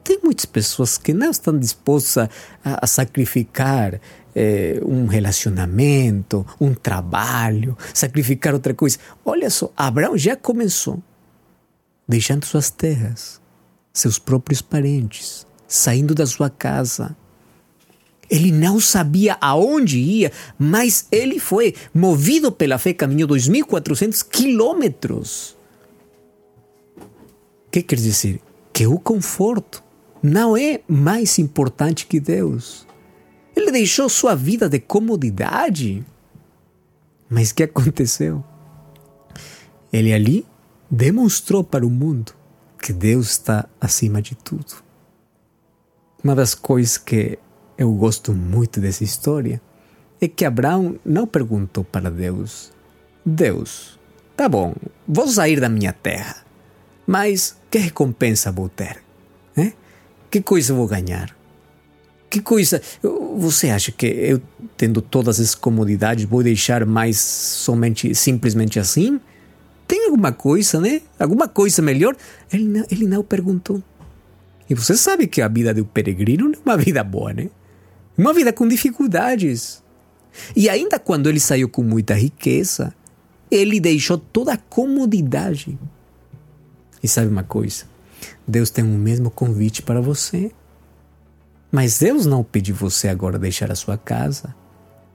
Tem 0.03 0.20
muitas 0.24 0.46
pessoas 0.46 0.98
que 0.98 1.13
não 1.13 1.31
estão 1.31 1.58
dispostas 1.58 2.29
a, 2.63 2.84
a 2.84 2.88
sacrificar 2.88 4.00
é, 4.36 4.80
um 4.86 5.06
relacionamento, 5.06 6.46
um 6.60 6.74
trabalho, 6.74 7.78
sacrificar 7.94 8.54
outra 8.54 8.74
coisa. 8.74 8.98
Olha 9.26 9.50
só, 9.50 9.72
Abraão 9.76 10.18
já 10.18 10.36
começou 10.36 11.02
deixando 12.08 12.46
suas 12.46 12.70
terras, 12.70 13.42
seus 13.94 14.20
próprios 14.20 14.62
parentes, 14.62 15.48
saindo 15.68 16.14
da 16.14 16.26
sua 16.26 16.50
casa. 16.50 17.16
Ele 18.30 18.52
não 18.52 18.80
sabia 18.80 19.38
aonde 19.40 20.00
ia, 20.00 20.32
mas 20.58 21.08
ele 21.12 21.40
foi 21.40 21.76
movido 21.94 22.52
pela 22.52 22.78
fé, 22.78 22.94
caminhou 22.94 23.30
2.400 23.30 24.26
quilômetros. 24.30 25.56
O 26.98 27.72
que 27.72 27.82
quer 27.82 27.96
dizer? 27.96 28.42
Que 28.74 28.88
o 28.88 29.00
conforto 29.00 29.84
não 30.22 30.56
é 30.56 30.82
mais 30.88 31.40
importante 31.40 32.06
que 32.06 32.20
Deus. 32.20 32.86
Ele 33.55 33.72
deixou 33.72 34.10
sua 34.10 34.36
vida 34.36 34.70
de 34.70 34.79
comodidade. 34.79 36.05
Mas 37.29 37.51
o 37.51 37.55
que 37.55 37.63
aconteceu? 37.63 38.43
Ele 39.91 40.13
ali 40.13 40.46
demonstrou 40.89 41.63
para 41.63 41.86
o 41.86 41.89
mundo 41.89 42.34
que 42.81 42.91
Deus 42.91 43.31
está 43.31 43.67
acima 43.79 44.22
de 44.22 44.36
tudo. 44.36 44.84
Uma 46.24 46.36
das 46.36 46.53
coisas 46.53 46.98
que 46.98 47.38
eu 47.77 47.91
gosto 47.93 48.34
muito 48.34 48.79
dessa 48.79 49.03
história 49.03 49.62
é 50.20 50.27
que 50.27 50.46
Abraão 50.46 51.00
não 51.05 51.25
perguntou 51.25 51.84
para 51.84 52.12
Deus: 52.12 52.72
Deus, 53.25 54.00
tá 54.36 54.48
bom, 54.48 54.75
vou 55.08 55.27
sair 55.27 55.60
da 55.60 55.70
minha 55.70 55.93
terra, 55.93 56.46
mas 57.08 57.58
que 57.70 57.77
recompensa 57.77 58.51
vou 58.51 58.70
ter? 58.70 59.03
Que 60.31 60.41
coisa 60.41 60.74
vou 60.74 60.88
ganhar? 60.88 61.36
Que 62.32 62.40
coisa. 62.40 62.82
Você 63.38 63.70
acha 63.70 63.92
que 63.92 64.06
eu, 64.06 64.42
tendo 64.78 65.02
todas 65.02 65.38
essas 65.38 65.54
comodidades, 65.54 66.24
vou 66.24 66.42
deixar 66.42 66.86
mais 66.86 67.20
somente, 67.20 68.16
simplesmente 68.16 68.80
assim? 68.80 69.20
Tem 69.86 70.06
alguma 70.06 70.32
coisa, 70.32 70.80
né? 70.80 71.02
Alguma 71.20 71.50
coisa 71.50 71.82
melhor? 71.82 72.16
Ele 72.52 72.64
não, 72.64 72.86
ele 72.90 73.06
não 73.06 73.22
perguntou. 73.22 73.84
E 74.70 74.74
você 74.74 74.96
sabe 74.96 75.28
que 75.28 75.42
a 75.42 75.50
vida 75.50 75.74
do 75.74 75.84
peregrino 75.84 76.46
não 76.46 76.54
é 76.54 76.62
uma 76.66 76.78
vida 76.78 77.04
boa, 77.04 77.34
né? 77.34 77.50
Uma 78.18 78.34
vida 78.34 78.54
com 78.54 78.66
dificuldades. 78.66 79.84
E 80.56 80.70
ainda 80.70 80.98
quando 80.98 81.28
ele 81.28 81.42
saiu 81.42 81.68
com 81.68 81.84
muita 81.84 82.14
riqueza, 82.14 82.94
ele 83.52 83.78
deixou 83.78 84.18
toda 84.18 84.54
a 84.54 84.58
comodidade. 84.58 85.78
E 87.04 87.10
sabe 87.10 87.28
uma 87.28 87.44
coisa? 87.44 87.84
Deus 88.48 88.70
tem 88.70 88.86
o 88.86 88.98
mesmo 88.98 89.30
convite 89.30 89.82
para 89.82 90.00
você. 90.00 90.50
Mas 91.72 92.00
Deus 92.00 92.25
não 92.25 92.44
pediu 92.44 92.75
você 92.75 93.08
agora 93.08 93.40
deixar 93.40 93.72
a 93.72 93.75
sua 93.75 93.98
casa, 93.98 94.54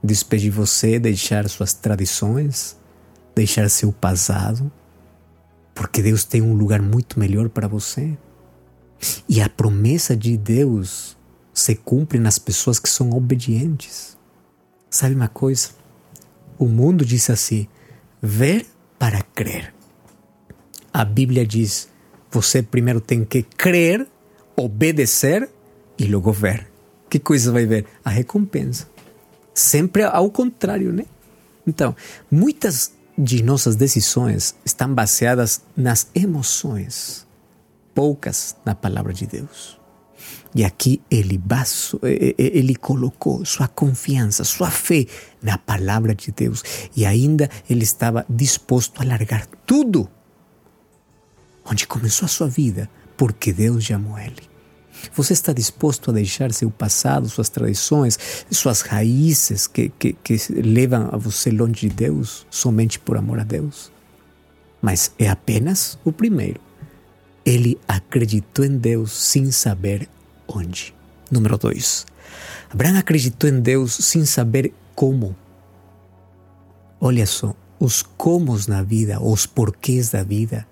despedir 0.03 0.51
você, 0.51 0.97
deixar 0.97 1.47
suas 1.47 1.73
tradições, 1.73 2.75
deixar 3.35 3.69
seu 3.69 3.91
passado. 3.91 4.71
Porque 5.75 6.01
Deus 6.01 6.23
tem 6.23 6.41
um 6.41 6.53
lugar 6.53 6.81
muito 6.81 7.19
melhor 7.19 7.49
para 7.49 7.67
você. 7.67 8.17
E 9.29 9.39
a 9.39 9.47
promessa 9.47 10.17
de 10.17 10.35
Deus 10.35 11.15
se 11.53 11.75
cumpre 11.75 12.17
nas 12.17 12.39
pessoas 12.39 12.79
que 12.79 12.89
são 12.89 13.11
obedientes. 13.11 14.17
Sabe 14.89 15.13
uma 15.13 15.27
coisa? 15.27 15.69
O 16.57 16.65
mundo 16.65 17.05
diz 17.05 17.29
assim: 17.29 17.67
ver 18.19 18.65
para 18.97 19.21
crer. 19.21 19.71
A 20.91 21.05
Bíblia 21.05 21.45
diz: 21.45 21.87
você 22.31 22.63
primeiro 22.63 22.99
tem 22.99 23.23
que 23.23 23.43
crer, 23.43 24.07
obedecer 24.55 25.47
e 25.97 26.05
logo 26.05 26.31
ver. 26.31 26.67
Que 27.09 27.19
coisa 27.19 27.51
vai 27.51 27.65
ver? 27.65 27.85
A 28.03 28.09
recompensa. 28.09 28.87
Sempre 29.53 30.03
ao 30.03 30.29
contrário, 30.29 30.91
né? 30.91 31.05
Então, 31.65 31.95
muitas 32.29 32.93
de 33.17 33.41
nossas 33.41 33.75
decisões 33.75 34.55
estão 34.63 34.93
baseadas 34.93 35.61
nas 35.75 36.07
emoções, 36.13 37.25
poucas 37.93 38.55
na 38.63 38.75
palavra 38.75 39.13
de 39.13 39.25
Deus. 39.25 39.77
E 40.53 40.63
aqui 40.63 41.01
ele, 41.09 41.37
baso, 41.37 41.99
ele 42.03 42.75
colocou 42.75 43.43
sua 43.45 43.67
confiança, 43.67 44.43
sua 44.43 44.71
fé 44.71 45.05
na 45.41 45.57
palavra 45.57 46.15
de 46.15 46.31
Deus. 46.31 46.63
E 46.95 47.05
ainda 47.05 47.49
ele 47.69 47.83
estava 47.83 48.25
disposto 48.29 49.01
a 49.01 49.05
largar 49.05 49.45
tudo 49.65 50.09
onde 51.69 51.85
começou 51.85 52.25
a 52.25 52.29
sua 52.29 52.47
vida, 52.47 52.89
porque 53.17 53.51
Deus 53.51 53.83
chamou 53.83 54.17
ele. 54.17 54.56
Você 55.13 55.33
está 55.33 55.53
disposto 55.53 56.11
a 56.11 56.13
deixar 56.13 56.51
seu 56.53 56.69
passado, 56.69 57.29
suas 57.29 57.49
tradições, 57.49 58.17
suas 58.51 58.81
raízes 58.81 59.67
que, 59.67 59.89
que, 59.89 60.13
que 60.13 60.37
levam 60.53 61.09
a 61.11 61.17
você 61.17 61.49
longe 61.51 61.87
de 61.87 61.89
Deus, 61.89 62.45
somente 62.49 62.99
por 62.99 63.17
amor 63.17 63.39
a 63.39 63.43
Deus? 63.43 63.91
Mas 64.81 65.11
é 65.17 65.29
apenas 65.29 65.97
o 66.03 66.11
primeiro. 66.11 66.59
Ele 67.45 67.79
acreditou 67.87 68.65
em 68.65 68.77
Deus 68.77 69.11
sem 69.11 69.51
saber 69.51 70.07
onde. 70.47 70.93
Número 71.31 71.57
dois. 71.57 72.05
Abraão 72.69 72.97
acreditou 72.97 73.49
em 73.49 73.59
Deus 73.59 73.93
sem 73.93 74.25
saber 74.25 74.73
como. 74.95 75.35
Olha 76.99 77.25
só, 77.25 77.55
os 77.79 78.01
comos 78.01 78.67
na 78.67 78.81
vida, 78.81 79.21
os 79.21 79.45
porquês 79.45 80.09
da 80.09 80.23
vida, 80.23 80.67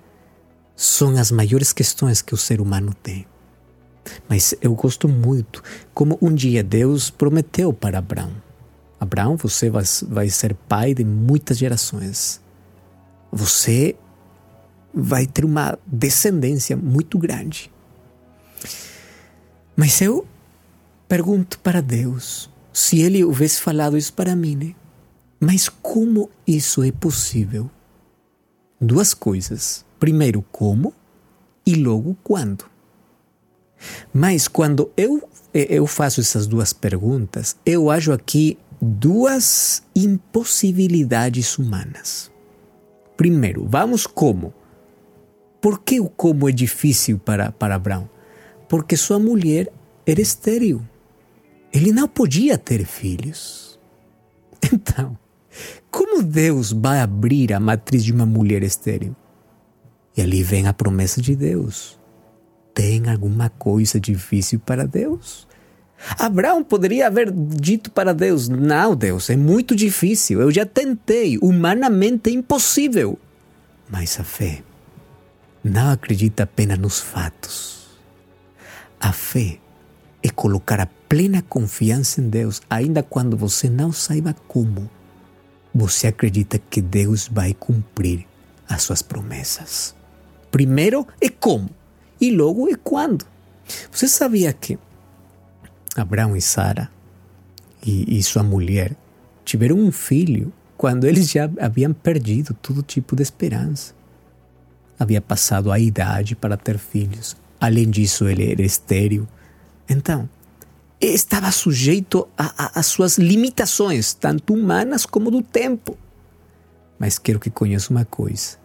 são 0.76 1.18
as 1.18 1.32
maiores 1.32 1.72
questões 1.72 2.22
que 2.22 2.34
o 2.34 2.38
ser 2.38 2.60
humano 2.60 2.94
tem. 2.94 3.26
Mas 4.28 4.56
eu 4.62 4.74
gosto 4.74 5.08
muito 5.08 5.64
como 5.94 6.18
um 6.22 6.34
dia 6.34 6.64
Deus 6.64 7.10
prometeu 7.10 7.74
para 7.74 8.00
Abraão: 8.00 8.32
Abraão, 9.00 9.36
você 9.38 9.70
vai, 9.70 9.84
vai 10.08 10.30
ser 10.30 10.54
pai 10.54 10.94
de 10.94 11.04
muitas 11.04 11.58
gerações. 11.58 12.42
Você 13.32 13.96
vai 14.94 15.26
ter 15.26 15.44
uma 15.44 15.78
descendência 15.86 16.78
muito 16.78 17.18
grande. 17.18 17.72
Mas 19.76 20.02
eu 20.02 20.26
pergunto 21.08 21.60
para 21.60 21.82
Deus 21.82 22.50
se 22.72 23.02
ele 23.02 23.24
houvesse 23.24 23.60
falado 23.60 23.98
isso 23.98 24.14
para 24.14 24.36
mim, 24.36 24.56
né? 24.56 24.76
Mas 25.40 25.68
como 25.70 26.30
isso 26.48 26.82
é 26.82 26.92
possível? 26.92 27.70
Duas 28.80 29.14
coisas. 29.14 29.86
Primeiro, 30.00 30.44
como 30.52 30.94
e 31.66 31.76
logo 31.76 32.18
quando. 32.24 32.66
Mas 34.14 34.48
quando 34.48 34.92
eu, 34.96 35.28
eu 35.54 35.86
faço 35.88 36.22
essas 36.22 36.48
duas 36.48 36.74
perguntas, 36.74 37.56
eu 37.66 37.90
acho 37.90 38.12
aqui 38.12 38.58
duas 38.82 39.84
impossibilidades 39.96 41.58
humanas. 41.58 42.32
Primeiro, 43.18 43.66
vamos 43.68 44.06
como? 44.06 44.54
Por 45.62 45.80
que 45.80 46.00
o 46.00 46.10
como 46.10 46.48
é 46.48 46.52
difícil 46.52 47.18
para, 47.18 47.52
para 47.52 47.76
Abraão? 47.76 48.10
Porque 48.68 48.96
sua 48.96 49.18
mulher 49.18 49.72
era 50.06 50.22
estéril. 50.22 50.82
Ele 51.74 51.92
não 51.92 52.08
podia 52.08 52.58
ter 52.58 52.86
filhos. 52.86 53.66
Então, 54.74 55.16
como 55.92 56.24
Deus 56.24 56.72
vai 56.72 57.00
abrir 57.00 57.54
a 57.54 57.60
matriz 57.60 58.04
de 58.04 58.12
uma 58.12 58.26
mulher 58.26 58.64
estéril? 58.64 59.16
E 60.18 60.22
ali 60.22 60.42
vem 60.42 60.68
a 60.68 60.74
promessa 60.74 61.22
de 61.22 61.36
Deus. 61.36 62.00
Tem 62.76 63.08
alguma 63.10 63.50
coisa 63.50 64.02
difícil 64.02 64.60
para 64.60 64.86
Deus? 64.86 65.48
Abraão 66.20 66.62
poderia 66.62 67.08
haver 67.08 67.32
dito 67.32 67.90
para 67.90 68.14
Deus: 68.14 68.50
Não, 68.50 68.94
Deus, 68.94 69.30
é 69.30 69.38
muito 69.38 69.74
difícil, 69.74 70.42
eu 70.42 70.52
já 70.52 70.66
tentei, 70.66 71.38
humanamente 71.42 72.30
é 72.30 72.34
impossível. 72.34 73.18
Mas 73.90 74.20
a 74.20 74.26
fé 74.26 74.62
não 75.64 75.90
acredita 75.90 76.44
apenas 76.44 76.78
nos 76.78 77.00
fatos. 77.00 77.88
A 79.00 79.14
fé 79.14 79.58
é 80.22 80.30
colocar 80.30 80.82
a 80.82 80.86
plena 81.08 81.42
confiança 81.42 82.20
em 82.20 82.28
Deus, 82.28 82.62
ainda 82.70 83.02
quando 83.02 83.38
você 83.38 83.70
não 83.70 83.94
saiba 83.94 84.36
como. 84.50 84.90
Você 85.74 86.08
acredita 86.08 86.60
que 86.60 86.82
Deus 86.82 87.30
vai 87.32 87.54
cumprir 87.54 88.26
as 88.68 88.84
suas 88.84 89.02
promessas. 89.02 89.96
Primeiro 90.52 91.08
é 91.22 91.30
como 91.30 91.70
e 92.20 92.32
logo 92.32 92.68
é 92.70 92.76
quando. 92.76 93.26
Você 93.92 94.08
sabia 94.08 94.54
que 94.54 94.78
Abraão 95.96 96.36
e 96.36 96.42
Sara 96.42 96.90
e, 97.86 98.18
e 98.18 98.24
sua 98.24 98.44
mulher 98.44 98.96
tiveram 99.44 99.78
um 99.78 99.92
filho 99.92 100.54
quando 100.78 101.06
eles 101.06 101.30
já 101.30 101.50
haviam 101.60 101.94
perdido 101.94 102.54
todo 102.54 102.84
tipo 102.84 103.16
de 103.16 103.24
esperança? 103.24 103.94
Havia 105.00 105.22
passado 105.22 105.72
a 105.72 105.80
idade 105.80 106.36
para 106.36 106.56
ter 106.56 106.78
filhos. 106.78 107.36
Além 107.60 107.90
disso, 107.90 108.28
ele 108.28 108.52
era 108.52 108.62
estéril. 108.62 109.28
Então, 109.90 110.30
estava 111.00 111.52
sujeito 111.52 112.28
às 112.38 112.86
suas 112.86 113.18
limitações, 113.18 114.14
tanto 114.14 114.54
humanas 114.54 115.06
como 115.06 115.30
do 115.30 115.42
tempo. 115.42 115.98
Mas 116.98 117.20
quero 117.20 117.40
que 117.40 117.50
conheça 117.50 117.92
uma 117.92 118.06
coisa: 118.06 118.58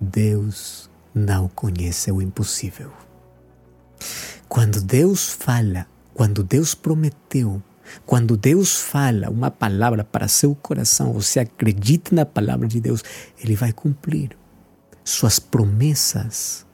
Deus 0.00 0.90
não 1.14 1.48
conhece 1.48 2.10
o 2.10 2.22
impossível. 2.22 2.90
Quando 4.48 4.80
Deus 4.80 5.28
fala, 5.30 5.86
quando 6.14 6.42
Deus 6.42 6.74
prometeu, 6.74 7.62
quando 8.06 8.36
Deus 8.36 8.80
fala 8.80 9.30
uma 9.30 9.50
palavra 9.50 10.04
para 10.04 10.28
seu 10.28 10.54
coração, 10.54 11.12
você 11.12 11.40
acredita 11.40 12.14
na 12.14 12.24
palavra 12.24 12.66
de 12.66 12.80
Deus, 12.80 13.02
Ele 13.42 13.54
vai 13.54 13.72
cumprir. 13.72 14.36
Suas 15.04 15.38
promessas 15.38 16.66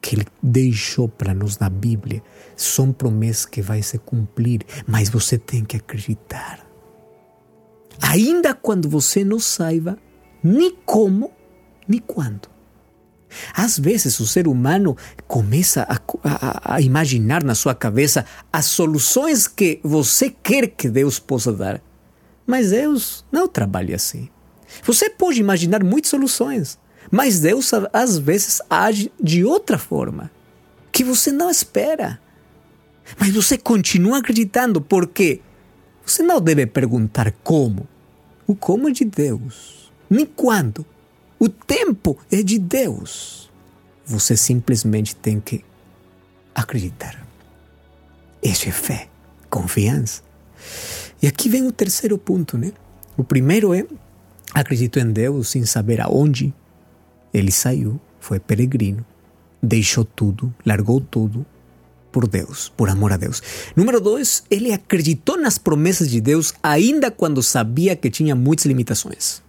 que 0.00 0.16
Ele 0.16 0.26
deixou 0.42 1.08
para 1.08 1.32
nós 1.34 1.58
na 1.58 1.70
Bíblia 1.70 2.22
são 2.56 2.92
promessas 2.92 3.46
que 3.46 3.62
vai 3.62 3.82
se 3.82 3.98
cumprir, 3.98 4.60
mas 4.86 5.08
você 5.08 5.38
tem 5.38 5.64
que 5.64 5.76
acreditar. 5.76 6.64
Ainda 8.00 8.54
quando 8.54 8.88
você 8.88 9.24
não 9.24 9.38
saiba 9.38 9.98
nem 10.42 10.76
como, 10.84 11.32
nem 11.88 12.00
quando. 12.00 12.53
Às 13.54 13.78
vezes 13.78 14.18
o 14.20 14.26
ser 14.26 14.46
humano 14.48 14.96
começa 15.26 15.82
a, 15.82 16.00
a, 16.24 16.74
a, 16.76 16.80
imaginar 16.80 17.42
na 17.42 17.54
sua 17.54 17.74
cabeça 17.74 18.24
as 18.52 18.66
soluções 18.66 19.46
que 19.46 19.80
você 19.82 20.30
quer 20.30 20.68
que 20.68 20.88
Deus 20.88 21.18
possa 21.18 21.52
dar. 21.52 21.80
Mas 22.46 22.70
Deus 22.70 23.24
não 23.32 23.48
trabalha 23.48 23.96
assim. 23.96 24.28
Você 24.82 25.08
pode 25.08 25.40
imaginar 25.40 25.82
muitas 25.82 26.10
soluções, 26.10 26.78
mas 27.10 27.40
Deus 27.40 27.70
às 27.92 28.18
vezes 28.18 28.60
age 28.68 29.12
de 29.22 29.44
outra 29.44 29.78
forma, 29.78 30.30
que 30.90 31.04
você 31.04 31.30
não 31.30 31.50
espera. 31.50 32.20
Mas 33.18 33.30
você 33.30 33.56
continua 33.56 34.18
acreditando 34.18 34.80
porque 34.80 35.40
você 36.04 36.22
não 36.22 36.40
deve 36.40 36.66
perguntar 36.66 37.32
como. 37.42 37.86
O 38.46 38.54
como 38.54 38.88
é 38.88 38.92
de 38.92 39.04
Deus, 39.04 39.90
nem 40.08 40.26
quando. 40.26 40.84
O 41.38 41.48
tempo 41.48 42.18
é 42.30 42.42
de 42.42 42.58
Deus. 42.58 43.50
Você 44.06 44.36
simplesmente 44.36 45.16
tem 45.16 45.40
que 45.40 45.64
acreditar. 46.54 47.26
Isso 48.42 48.68
é 48.68 48.72
fé, 48.72 49.08
confiança. 49.48 50.22
E 51.22 51.26
aqui 51.26 51.48
vem 51.48 51.66
o 51.66 51.72
terceiro 51.72 52.18
ponto, 52.18 52.58
né? 52.58 52.72
O 53.16 53.24
primeiro 53.24 53.72
é 53.72 53.86
acredito 54.52 54.98
em 54.98 55.10
Deus 55.10 55.48
sem 55.48 55.64
saber 55.64 56.00
aonde. 56.00 56.52
Ele 57.32 57.50
saiu, 57.50 58.00
foi 58.20 58.38
peregrino, 58.38 59.04
deixou 59.62 60.04
tudo, 60.04 60.54
largou 60.64 61.00
tudo 61.00 61.44
por 62.12 62.28
Deus, 62.28 62.72
por 62.76 62.88
amor 62.88 63.12
a 63.12 63.16
Deus. 63.16 63.42
Número 63.74 64.00
dois, 64.00 64.44
ele 64.48 64.72
acreditou 64.72 65.36
nas 65.36 65.58
promessas 65.58 66.08
de 66.08 66.20
Deus 66.20 66.54
ainda 66.62 67.10
quando 67.10 67.42
sabia 67.42 67.96
que 67.96 68.08
tinha 68.08 68.36
muitas 68.36 68.66
limitações. 68.66 69.42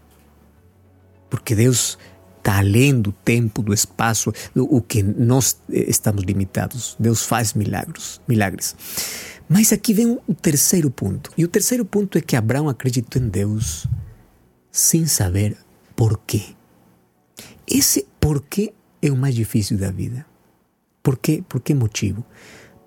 Porque 1.29 1.55
Deus 1.55 1.97
está 2.37 2.59
além 2.59 3.01
do 3.01 3.11
tempo, 3.11 3.63
do 3.63 3.73
espaço, 3.73 4.31
o 4.55 4.79
que 4.79 5.01
nós 5.01 5.59
eh, 5.71 5.85
estamos 5.89 6.23
limitados. 6.23 6.95
Deus 6.99 7.23
faz 7.23 7.53
milagres, 7.53 8.21
milagres. 8.27 8.75
Mas 9.49 9.73
aqui 9.73 9.93
vem 9.93 10.19
o 10.27 10.33
terceiro 10.33 10.91
ponto. 10.91 11.31
E 11.35 11.43
o 11.43 11.47
terceiro 11.47 11.83
ponto 11.83 12.17
é 12.17 12.21
que 12.21 12.35
Abraão 12.35 12.69
acreditou 12.69 13.21
em 13.21 13.27
Deus 13.27 13.87
sem 14.71 15.07
saber 15.07 15.57
por 15.95 16.19
quê. 16.25 16.43
Esse 17.67 18.05
Por 18.19 18.41
que 18.41 18.73
é 19.01 19.11
o 19.11 19.15
mais 19.15 19.35
difícil 19.35 19.77
da 19.77 19.91
vida? 19.91 20.25
Por 21.03 21.17
que, 21.17 21.43
por 21.43 21.61
que 21.61 21.75
motivo? 21.75 22.25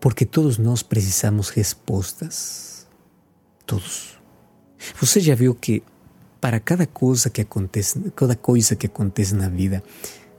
Porque 0.00 0.26
todos 0.26 0.58
nós 0.58 0.82
precisamos 0.82 1.48
respostas. 1.48 2.88
Todos. 3.64 4.18
Você 5.00 5.20
já 5.20 5.34
viu 5.34 5.54
que 5.54 5.82
para 6.40 6.60
cada 6.60 6.86
coisa 6.86 7.30
que 7.30 7.40
acontece, 7.40 7.98
cada 8.14 8.36
coisa 8.36 8.76
que 8.76 8.86
acontece 8.86 9.34
na 9.34 9.48
vida, 9.48 9.82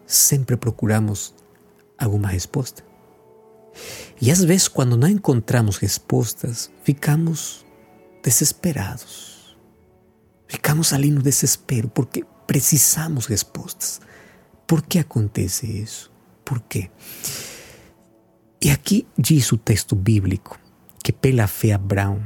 sempre 0.06 0.56
procuramos 0.56 1.34
alguma 1.98 2.28
resposta? 2.28 2.84
E 4.22 4.32
às 4.32 4.44
vezes, 4.44 4.68
quando 4.68 4.98
não 4.98 5.08
encontramos 5.08 5.78
respostas, 5.78 6.70
ficamos 6.84 7.66
desesperados. 8.24 9.58
Ficamos 10.48 10.94
ali 10.94 11.12
no 11.12 11.22
desespero 11.22 11.88
porque 11.90 12.26
precisamos 12.48 13.28
respostas. 13.28 14.02
Por 14.66 14.82
que 14.82 15.00
acontece 15.00 15.68
isso? 15.68 16.12
Por 16.44 16.60
quê? 16.62 16.90
E 18.62 18.70
aqui 18.72 19.08
diz 19.18 19.52
o 19.52 19.58
texto 19.58 19.96
bíblico 19.96 20.60
que 21.04 21.14
pela 21.14 21.48
fé 21.48 21.72
Abraão, 21.72 22.22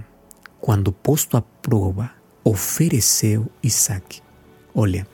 quando 0.60 0.92
posto 0.92 1.38
à 1.38 1.42
prova, 1.42 2.12
ofereceu 2.44 3.50
Isaac. 3.62 4.22
Olha, 4.74 5.08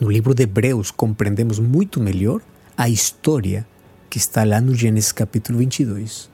no 0.00 0.10
livro 0.10 0.34
de 0.34 0.42
Hebreus 0.42 0.90
compreendemos 0.90 1.58
muito 1.58 2.00
melhor 2.00 2.40
a 2.76 2.88
história 2.88 3.66
que 4.08 4.18
está 4.18 4.44
lá 4.44 4.60
no 4.60 4.74
Gênesis 4.74 5.12
capítulo 5.12 5.58
22. 5.58 6.30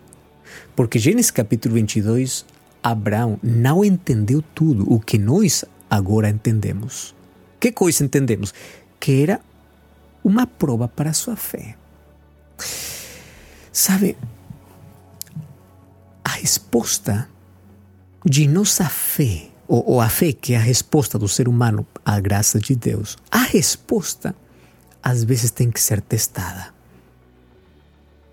Porque 0.75 0.99
Gênesis 0.99 1.31
capítulo 1.31 1.75
22, 1.75 2.45
Abraão 2.83 3.39
não 3.43 3.85
entendeu 3.85 4.43
tudo 4.55 4.93
o 4.93 5.01
que 5.01 5.19
nós 5.19 5.65
agora 5.89 6.29
entendemos. 6.29 7.15
Que 7.59 7.73
coisa 7.73 8.05
entendemos? 8.05 8.53
Que 8.99 9.23
era 9.23 9.41
uma 10.25 10.47
prova 10.47 10.89
para 10.89 11.13
sua 11.13 11.37
fé. 11.37 11.77
Sabe, 13.73 14.17
a 16.25 16.31
resposta 16.31 17.29
de 18.25 18.47
nossa 18.47 18.85
fé, 18.89 19.49
ou, 19.71 19.93
ou 19.93 20.01
a 20.01 20.09
fé 20.09 20.33
que 20.33 20.55
é 20.55 20.57
a 20.57 20.61
resposta 20.61 21.17
do 21.17 21.29
ser 21.29 21.49
humano 21.49 21.87
à 22.05 22.19
graça 22.19 22.59
de 22.59 22.75
Deus, 22.75 23.17
a 23.31 23.39
resposta 23.39 24.35
às 25.03 25.23
vezes 25.23 25.51
tem 25.51 25.71
que 25.71 25.81
ser 25.81 26.01
testada 26.01 26.81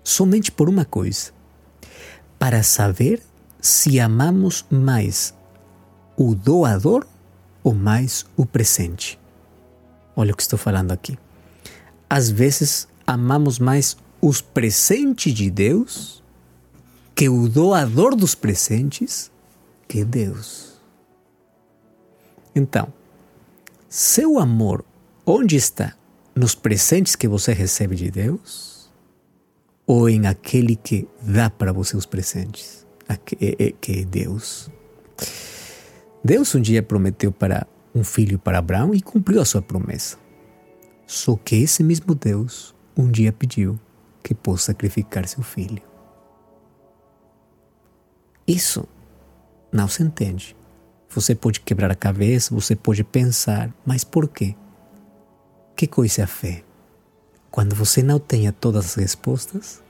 somente 0.08 0.50
por 0.50 0.68
uma 0.68 0.84
coisa: 0.84 1.30
para 2.38 2.62
saber 2.62 3.22
se 3.60 4.00
amamos 4.00 4.64
mais 4.70 5.34
o 6.16 6.34
doador 6.34 7.06
ou 7.62 7.74
mais 7.74 8.24
o 8.36 8.46
presente. 8.46 9.18
Olha 10.16 10.32
o 10.32 10.36
que 10.36 10.42
estou 10.42 10.58
falando 10.58 10.92
aqui. 10.92 11.18
Às 12.08 12.30
vezes 12.30 12.88
amamos 13.06 13.58
mais 13.58 13.96
os 14.20 14.40
presentes 14.40 15.32
de 15.34 15.50
Deus 15.50 16.22
que 17.14 17.28
o 17.28 17.48
doador 17.48 18.16
dos 18.16 18.34
presentes 18.34 19.30
que 19.86 20.04
Deus. 20.04 20.67
Então, 22.58 22.92
seu 23.88 24.38
amor 24.38 24.84
onde 25.24 25.56
está? 25.56 25.94
Nos 26.34 26.54
presentes 26.54 27.16
que 27.16 27.26
você 27.26 27.52
recebe 27.52 27.96
de 27.96 28.10
Deus? 28.10 28.78
ou 29.88 30.06
em 30.06 30.26
aquele 30.26 30.76
que 30.76 31.08
dá 31.22 31.48
para 31.48 31.72
você 31.72 31.96
os 31.96 32.04
presentes, 32.04 32.86
que 33.24 33.38
é 33.90 34.04
Deus. 34.04 34.70
Deus 36.22 36.54
um 36.54 36.60
dia 36.60 36.82
prometeu 36.82 37.32
para 37.32 37.66
um 37.94 38.04
filho 38.04 38.38
para 38.38 38.58
Abraão 38.58 38.94
e 38.94 39.00
cumpriu 39.00 39.40
a 39.40 39.46
sua 39.46 39.62
promessa. 39.62 40.18
Só 41.06 41.36
que 41.36 41.56
esse 41.56 41.82
mesmo 41.82 42.14
Deus 42.14 42.74
um 42.94 43.10
dia 43.10 43.32
pediu 43.32 43.80
que 44.22 44.34
possa 44.34 44.72
sacrificar 44.72 45.26
seu 45.26 45.42
filho. 45.42 45.82
Isso 48.46 48.86
não 49.72 49.88
se 49.88 50.02
entende. 50.02 50.54
Você 51.10 51.34
pode 51.34 51.60
quebrar 51.60 51.90
a 51.90 51.94
cabeça, 51.94 52.54
você 52.54 52.76
pode 52.76 53.02
pensar, 53.02 53.72
mas 53.84 54.04
por 54.04 54.28
quê? 54.28 54.54
Que 55.74 55.86
coisa 55.86 56.22
é 56.22 56.24
a 56.24 56.26
fé? 56.26 56.62
Quando 57.50 57.74
você 57.74 58.02
não 58.02 58.18
tenha 58.18 58.52
todas 58.52 58.84
as 58.86 58.94
respostas, 58.94 59.82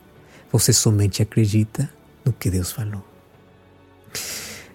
você 0.51 0.73
somente 0.73 1.21
acredita 1.21 1.91
no 2.25 2.33
que 2.33 2.51
Deus 2.51 2.71
falou. 2.71 3.05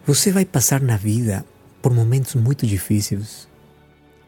Você 0.05 0.31
vai 0.31 0.43
passar 0.43 0.81
na 0.81 0.97
vida 0.97 1.45
por 1.81 1.93
momentos 1.93 2.35
muito 2.35 2.67
difíceis, 2.67 3.47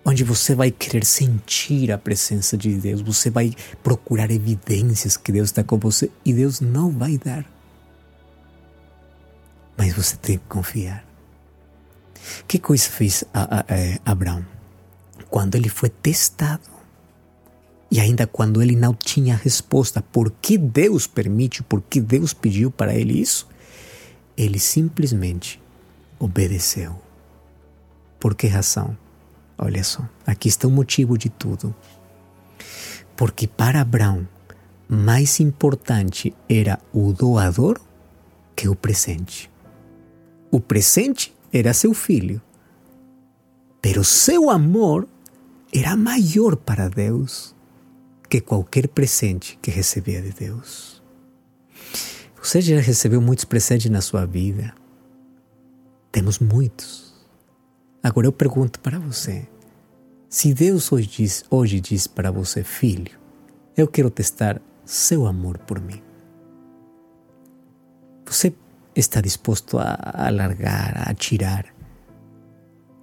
onde 0.06 0.24
você 0.24 0.56
vai 0.56 0.72
querer 0.72 1.04
sentir 1.04 1.92
a 1.92 1.98
presença 1.98 2.56
de 2.56 2.76
Deus, 2.76 3.02
você 3.02 3.30
vai 3.30 3.54
procurar 3.84 4.32
evidências 4.32 5.18
que 5.18 5.32
Deus 5.32 5.50
está 5.50 5.64
com 5.64 5.78
você 5.78 6.10
e 6.24 6.32
Deus 6.32 6.62
não 6.62 6.92
vai 6.92 7.18
dar. 7.18 7.46
Mas 9.76 9.94
você 9.94 10.16
tem 10.16 10.38
que 10.38 10.46
confiar. 10.48 11.15
Que 12.48 12.60
coisa 12.60 12.90
fez 12.90 13.24
a, 13.34 13.60
a, 13.60 13.66
a 14.06 14.12
Abraão? 14.12 14.46
Quando 15.30 15.56
ele 15.56 15.70
foi 15.70 15.90
testado, 15.90 16.76
e 17.92 18.00
ainda 18.00 18.26
quando 18.26 18.62
ele 18.62 18.76
não 18.76 18.94
tinha 18.94 19.36
resposta 19.36 20.02
por 20.02 20.32
que 20.32 20.58
Deus 20.58 21.08
permite, 21.08 21.64
por 21.64 21.82
que 21.82 22.02
Deus 22.02 22.34
pediu 22.34 22.72
para 22.72 22.96
ele 22.96 23.20
isso, 23.20 23.48
ele 24.36 24.60
simplesmente 24.60 25.62
obedeceu. 26.20 27.00
Por 28.20 28.36
que 28.36 28.48
razão? 28.48 28.98
Olha 29.58 29.84
só, 29.84 30.08
aqui 30.26 30.48
está 30.48 30.68
o 30.68 30.72
motivo 30.72 31.18
de 31.18 31.30
tudo. 31.30 31.74
Porque 33.16 33.48
para 33.48 33.82
Abraão, 33.82 34.28
mais 34.88 35.40
importante 35.40 36.34
era 36.50 36.80
o 36.94 37.14
doador 37.14 37.80
que 38.56 38.68
o 38.68 38.76
presente. 38.76 39.50
O 40.52 40.60
presente 40.60 41.35
era 41.58 41.74
seu 41.74 41.94
filho, 41.94 42.42
pero 43.82 44.04
seu 44.04 44.50
amor 44.50 45.08
era 45.74 45.96
maior 45.96 46.58
para 46.58 46.90
Deus 46.90 47.56
que 48.30 48.42
qualquer 48.42 48.90
presente 48.90 49.58
que 49.62 49.72
recebia 49.72 50.22
de 50.22 50.32
Deus. 50.32 51.02
Você 52.42 52.60
já 52.60 52.80
recebeu 52.82 53.22
muitos 53.22 53.46
presentes 53.46 53.90
na 53.90 54.02
sua 54.02 54.26
vida? 54.26 54.76
Temos 56.12 56.40
muitos. 56.40 57.14
Agora 58.04 58.28
eu 58.28 58.34
pergunto 58.34 58.80
para 58.82 59.00
você: 59.00 59.48
se 60.28 60.54
Deus 60.54 60.92
hoje 60.92 61.08
diz, 61.08 61.46
hoje 61.50 61.80
diz 61.80 62.06
para 62.06 62.32
você, 62.32 62.64
filho, 62.64 63.18
eu 63.78 63.88
quero 63.88 64.10
testar 64.10 64.62
seu 64.84 65.26
amor 65.26 65.58
por 65.60 65.80
mim, 65.80 66.02
você 68.26 68.54
está 68.96 69.22
disposto 69.22 69.78
a 69.78 70.30
largar, 70.32 71.10
a 71.10 71.14
tirar 71.14 71.66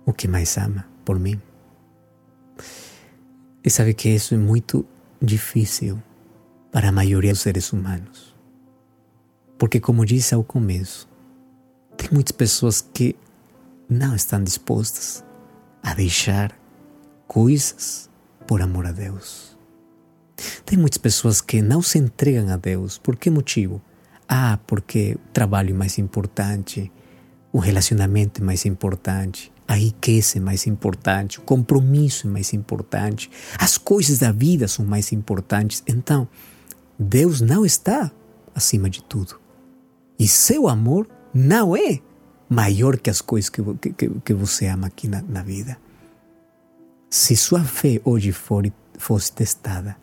o 0.07 0.13
que 0.13 0.27
mais 0.27 0.57
ama 0.57 0.87
por 1.05 1.19
mim? 1.19 1.41
E 3.65 3.71
sabe 3.71 3.95
que 3.95 4.09
isso 4.09 4.35
é 4.35 4.39
muito 4.39 4.85
difícil 5.21 6.03
para 6.73 6.89
a 6.89 6.93
maioria 6.93 7.33
dos 7.33 7.43
seres 7.43 7.73
humanos. 7.73 8.35
Porque, 9.59 9.79
como 9.79 10.05
disse 10.05 10.35
ao 10.35 10.43
começo, 10.43 11.09
tem 11.97 12.09
muitas 12.11 12.33
pessoas 12.33 12.81
que 12.81 13.15
não 13.89 14.17
estão 14.17 14.43
dispostas 14.43 15.23
a 15.83 15.95
deixar 15.95 16.59
coisas 17.29 18.11
por 18.47 18.61
amor 18.63 18.87
a 18.87 18.93
Deus. 18.93 19.57
Tem 20.65 20.77
muitas 20.77 20.99
pessoas 20.99 21.41
que 21.41 21.63
não 21.63 21.81
se 21.83 21.99
entregam 21.99 22.49
a 22.49 22.57
Deus. 22.57 22.99
Por 22.99 23.17
que 23.17 23.31
motivo? 23.31 23.81
Ah, 24.35 24.59
porque 24.67 25.15
o 25.15 25.33
trabalho 25.35 25.75
é 25.75 25.75
mais 25.75 25.99
importante, 25.99 26.91
o 27.53 27.59
relacionamento 27.59 28.41
é 28.41 28.45
mais 28.45 28.65
importante, 28.65 29.53
a 29.69 29.75
riqueza 29.75 30.39
é 30.39 30.41
mais 30.41 30.67
importante, 30.67 31.39
o 31.39 31.43
compromisso 31.43 32.27
é 32.27 32.31
mais 32.31 32.55
importante, 32.55 33.31
as 33.59 33.77
coisas 33.77 34.21
da 34.21 34.33
vida 34.33 34.67
são 34.67 34.87
mais 34.87 35.13
importantes. 35.13 35.83
Então, 35.87 36.27
Deus 36.99 37.43
não 37.43 37.63
está 37.67 38.11
acima 38.55 38.89
de 38.89 39.03
tudo. 39.03 39.39
E 40.19 40.27
seu 40.27 40.67
amor 40.67 41.07
não 41.35 41.77
é 41.77 42.01
maior 42.49 42.97
que 42.97 43.11
as 43.11 43.21
coisas 43.21 43.51
que, 43.51 43.63
que, 43.93 44.09
que 44.09 44.33
você 44.33 44.67
ama 44.67 44.87
aqui 44.87 45.09
na, 45.09 45.21
na, 45.21 45.43
vida. 45.43 45.77
Se 47.11 47.37
sua 47.37 47.65
fé 47.65 48.01
hoje 48.03 48.33
for, 48.33 48.65
fosse 48.97 49.31
testada, 49.31 49.95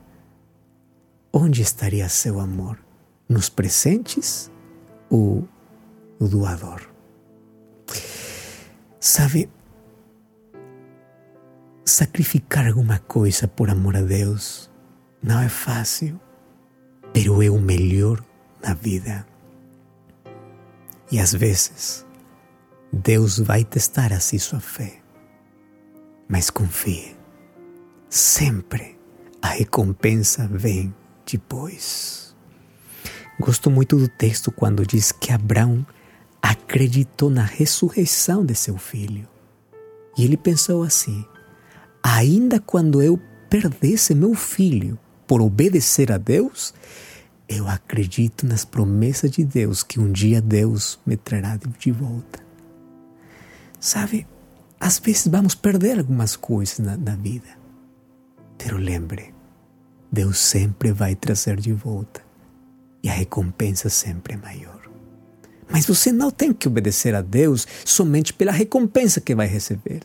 onde 1.33 1.63
estaria 1.63 2.07
seu 2.07 2.39
amor? 2.39 2.88
Nos 3.29 3.47
presentes 3.47 4.51
ou 5.09 5.47
no 6.19 6.27
doador? 6.27 6.81
Sabe, 8.99 9.49
sacrificar 11.85 12.67
alguma 12.67 12.99
coisa 12.99 13.47
por 13.47 13.69
amor 13.69 13.95
a 13.95 14.01
Deus 14.01 14.69
não 15.21 15.39
é 15.39 15.49
fácil, 15.49 16.19
pero 17.13 17.41
é 17.43 17.49
o 17.49 17.59
melhor 17.59 18.23
na 18.61 18.73
vida. 18.73 19.25
E 21.11 21.19
às 21.19 21.33
vezes, 21.33 22.05
Deus 22.91 23.39
vai 23.39 23.63
testar 23.63 24.13
assim 24.13 24.37
sua 24.37 24.59
fé. 24.59 25.01
Mas 26.27 26.49
confie, 26.49 27.15
sempre 28.09 28.97
a 29.41 29.47
recompensa 29.47 30.47
vem 30.47 30.93
depois. 31.25 32.28
Gosto 33.39 33.71
muito 33.71 33.95
do 33.95 34.09
texto 34.09 34.51
quando 34.51 34.85
diz 34.85 35.13
que 35.13 35.31
Abraão 35.31 35.85
acreditou 36.41 37.29
na 37.29 37.43
ressurreição 37.43 38.45
de 38.45 38.53
seu 38.53 38.77
filho. 38.77 39.25
E 40.17 40.25
ele 40.25 40.35
pensou 40.35 40.83
assim: 40.83 41.25
ainda 42.03 42.59
quando 42.59 43.01
eu 43.01 43.17
perdesse 43.49 44.13
meu 44.13 44.33
filho 44.33 44.99
por 45.25 45.41
obedecer 45.41 46.11
a 46.11 46.17
Deus, 46.17 46.73
eu 47.47 47.65
acredito 47.65 48.45
nas 48.45 48.65
promessas 48.65 49.31
de 49.31 49.45
Deus 49.45 49.83
que 49.83 50.01
um 50.01 50.11
dia 50.11 50.41
Deus 50.41 50.99
me 51.05 51.15
trará 51.15 51.57
de 51.57 51.91
volta. 51.91 52.39
Sabe, 53.79 54.27
às 54.77 54.99
vezes 54.99 55.29
vamos 55.29 55.55
perder 55.55 55.97
algumas 55.97 56.35
coisas 56.35 56.79
na, 56.79 56.97
na 56.97 57.15
vida, 57.15 57.47
mas 58.61 58.71
lembre, 58.73 59.33
Deus 60.11 60.37
sempre 60.39 60.91
vai 60.91 61.15
trazer 61.15 61.55
de 61.55 61.71
volta 61.71 62.28
e 63.01 63.09
a 63.09 63.13
recompensa 63.13 63.89
sempre 63.89 64.33
é 64.33 64.37
maior. 64.37 64.79
Mas 65.69 65.85
você 65.85 66.11
não 66.11 66.31
tem 66.31 66.51
que 66.51 66.67
obedecer 66.67 67.13
a 67.13 67.21
Deus 67.21 67.67
somente 67.85 68.33
pela 68.33 68.51
recompensa 68.51 69.21
que 69.21 69.35
vai 69.35 69.47
receber. 69.47 70.01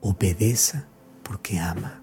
Obedeça 0.00 0.86
porque 1.22 1.56
ama. 1.56 2.02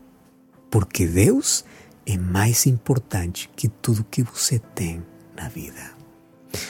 Porque 0.71 1.05
Deus 1.05 1.63
é 2.05 2.17
mais 2.17 2.65
importante 2.65 3.49
que 3.55 3.67
tudo 3.67 4.03
que 4.03 4.23
você 4.23 4.59
tem 4.73 5.05
na 5.35 5.47
vida. 5.47 5.91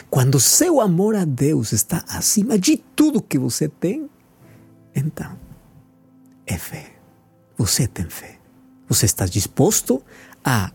Quando 0.10 0.40
seu 0.40 0.82
amor 0.82 1.16
a 1.16 1.24
Deus 1.24 1.72
está 1.72 2.04
acima 2.10 2.60
de 2.60 2.78
tudo 2.78 3.22
que 3.22 3.40
você 3.40 3.70
tem, 3.70 4.10
então 4.94 5.38
é 6.46 6.58
fé. 6.58 6.94
Você 7.58 7.88
tem 7.88 8.10
fé. 8.10 8.38
Você 8.88 9.06
está 9.06 9.26
disposto 9.26 10.04
a 10.44 10.72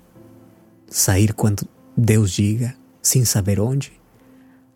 sair 0.88 1.34
quando 1.34 1.68
Deus 1.96 2.32
diga, 2.32 2.74
sem 3.02 3.24
saber 3.24 3.60
onde? 3.60 3.92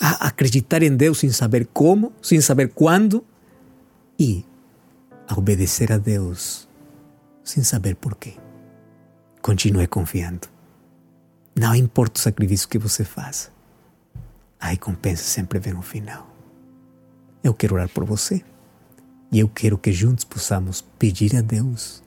A 0.01 0.29
acreditar 0.29 0.83
em 0.83 0.97
Deus 0.97 1.19
sem 1.19 1.31
saber 1.31 1.67
como, 1.73 2.13
sem 2.23 2.41
saber 2.41 2.73
quando? 2.73 3.25
E 4.19 4.45
a 5.27 5.35
obedecer 5.39 5.93
a 5.93 5.99
Deus 5.99 6.69
sem 7.43 7.65
saber 7.65 7.97
porquê. 7.97 8.35
Continue 9.43 9.87
confiando. 9.87 10.49
Não 11.59 11.75
importa 11.75 12.21
o 12.21 12.23
sacrifício 12.23 12.69
que 12.69 12.79
você 12.79 13.03
faça, 13.03 13.51
a 14.61 14.69
recompensa 14.69 15.25
sempre 15.25 15.59
vem 15.59 15.73
no 15.73 15.83
final. 15.83 16.29
Eu 17.43 17.55
quero 17.55 17.75
orar 17.75 17.89
por 17.89 18.05
você 18.05 18.45
e 19.33 19.41
eu 19.41 19.49
quero 19.49 19.79
que 19.79 19.93
juntos 19.93 20.25
possamos 20.25 20.83
pedir 20.99 21.37
a 21.37 21.41
Deus 21.41 22.03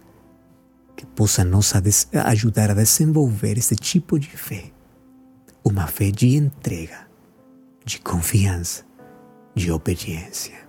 que 0.96 1.06
possa 1.06 1.44
nos 1.44 1.74
ajudar 2.14 2.72
a 2.72 2.76
desenvolver 2.76 3.58
esse 3.58 3.76
tipo 3.76 4.20
de 4.20 4.30
fé. 4.30 4.72
Uma 5.64 5.86
fé 5.86 6.10
de 6.10 6.36
entrega, 6.36 7.08
de 7.86 8.00
confiança, 8.00 8.84
de 9.54 9.72
obediência. 9.72 10.60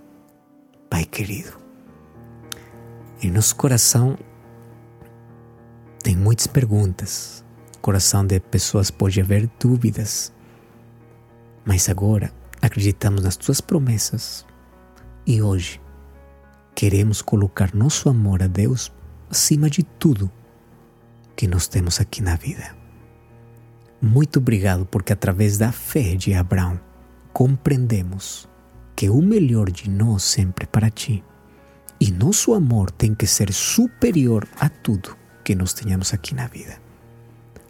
Pai 0.91 1.05
querido, 1.07 1.59
em 3.23 3.31
nosso 3.31 3.57
coração 3.57 4.19
tem 6.03 6.15
muitas 6.17 6.47
perguntas. 6.47 7.43
Coração 7.81 8.27
de 8.27 8.39
pessoas 8.39 8.91
pode 8.91 9.21
haver 9.21 9.49
dúvidas. 9.59 10.33
Mas 11.65 11.89
agora 11.89 12.31
acreditamos 12.61 13.23
nas 13.23 13.37
tuas 13.37 13.61
promessas. 13.61 14.45
E 15.27 15.41
hoje 15.41 15.81
queremos 16.75 17.23
colocar 17.23 17.75
nosso 17.75 18.09
amor 18.09 18.43
a 18.43 18.47
Deus 18.47 18.93
acima 19.31 19.71
de 19.71 19.83
tudo 19.83 20.31
que 21.35 21.47
nós 21.47 21.67
temos 21.67 22.01
aqui 22.01 22.21
na 22.21 22.37
vida. 22.37 22.82
Muito 24.05 24.41
obrigado 24.41 24.85
porque 24.85 25.13
através 25.13 25.57
da 25.57 25.71
fé 25.71 26.17
de 26.17 26.35
Abraão 26.35 26.81
compreendemos 27.33 28.49
que 28.97 29.09
o 29.09 29.23
melhor 29.23 29.71
de 29.71 29.89
nós 29.89 30.25
sempre 30.25 30.65
é 30.65 30.67
para 30.67 30.91
ti. 30.91 31.23
E 32.01 32.11
nosso 32.11 32.53
amor 32.53 32.91
tem 32.91 33.15
que 33.15 33.29
ser 33.29 33.53
superior 33.53 34.49
a 34.59 34.69
tudo 34.69 35.17
que 35.45 35.55
nós 35.55 35.73
tenhamos 35.73 36.13
aqui 36.13 36.35
na 36.35 36.49
vida. 36.49 36.83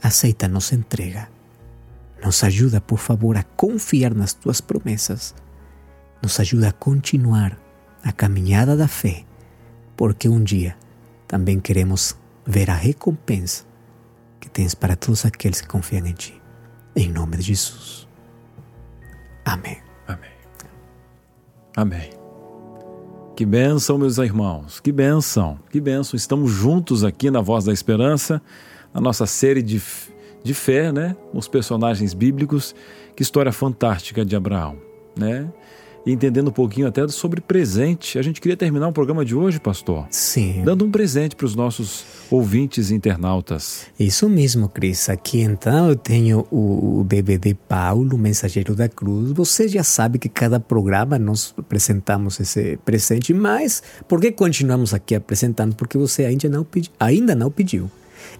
Aceita 0.03 0.49
nossa 0.49 0.75
entrega. 0.75 1.29
Nos 2.25 2.42
ajuda, 2.42 2.81
por 2.81 2.99
favor, 2.99 3.37
a 3.37 3.42
confiar 3.42 4.14
nas 4.14 4.33
tuas 4.33 4.59
promessas. 4.59 5.35
Nos 6.23 6.40
ajuda 6.40 6.71
a 6.71 6.73
continuar 6.73 7.61
a 8.03 8.11
caminhada 8.11 8.75
da 8.75 8.88
fé, 8.88 9.27
porque 9.95 10.31
um 10.31 10.42
dia 10.42 10.79
também 11.29 11.61
queremos 11.61 12.16
ver 12.47 12.71
a 12.71 12.75
recompensa 12.75 13.71
que 14.42 14.50
tens 14.50 14.74
para 14.74 14.96
todos 14.96 15.24
aqueles 15.24 15.61
que 15.61 15.68
confiam 15.68 16.05
em 16.05 16.12
ti. 16.12 16.42
Em 16.96 17.09
nome 17.09 17.37
de 17.37 17.44
Jesus. 17.44 18.09
Amém. 19.44 19.81
Amém. 20.09 20.31
Amém. 21.76 22.11
Que 23.37 23.46
bênção, 23.46 23.96
meus 23.96 24.18
irmãos, 24.18 24.81
que 24.81 24.90
bênção, 24.90 25.61
que 25.70 25.81
bênção. 25.81 26.16
Estamos 26.16 26.50
juntos 26.50 27.05
aqui 27.05 27.31
na 27.31 27.40
Voz 27.40 27.64
da 27.64 27.72
Esperança, 27.72 28.42
na 28.92 29.00
nossa 29.00 29.26
série 29.26 29.62
de, 29.62 29.81
de 30.42 30.55
fé, 30.55 30.90
né? 30.90 31.16
Os 31.33 31.46
personagens 31.46 32.12
bíblicos. 32.12 32.74
Que 33.14 33.22
história 33.22 33.52
fantástica 33.52 34.24
de 34.24 34.35
Abraão, 34.35 34.76
né? 35.16 35.48
E 36.04 36.12
entendendo 36.12 36.48
um 36.48 36.52
pouquinho 36.52 36.86
até 36.86 37.06
sobre 37.08 37.40
presente. 37.40 38.18
A 38.18 38.22
gente 38.22 38.40
queria 38.40 38.56
terminar 38.56 38.88
o 38.88 38.92
programa 38.92 39.24
de 39.24 39.34
hoje, 39.34 39.60
pastor. 39.60 40.06
Sim. 40.10 40.62
Dando 40.64 40.84
um 40.84 40.90
presente 40.90 41.36
para 41.36 41.46
os 41.46 41.54
nossos 41.54 42.04
ouvintes 42.30 42.90
e 42.90 42.94
internautas. 42.94 43.86
Isso 43.98 44.28
mesmo, 44.28 44.68
Cris. 44.68 45.08
Aqui 45.08 45.40
então 45.40 45.88
eu 45.88 45.96
tenho 45.96 46.46
o 46.50 47.04
DVD 47.06 47.54
Paulo, 47.54 48.18
Mensageiro 48.18 48.74
da 48.74 48.88
Cruz. 48.88 49.32
Você 49.32 49.68
já 49.68 49.84
sabe 49.84 50.18
que 50.18 50.28
cada 50.28 50.58
programa 50.58 51.18
nós 51.18 51.54
apresentamos 51.56 52.40
esse 52.40 52.76
presente, 52.84 53.32
mas 53.32 53.82
por 54.08 54.20
que 54.20 54.32
continuamos 54.32 54.92
aqui 54.92 55.14
apresentando? 55.14 55.74
Porque 55.74 55.96
você 55.96 56.24
ainda 56.24 56.48
não, 56.48 56.64
pedi, 56.64 56.90
ainda 56.98 57.34
não 57.34 57.50
pediu. 57.50 57.90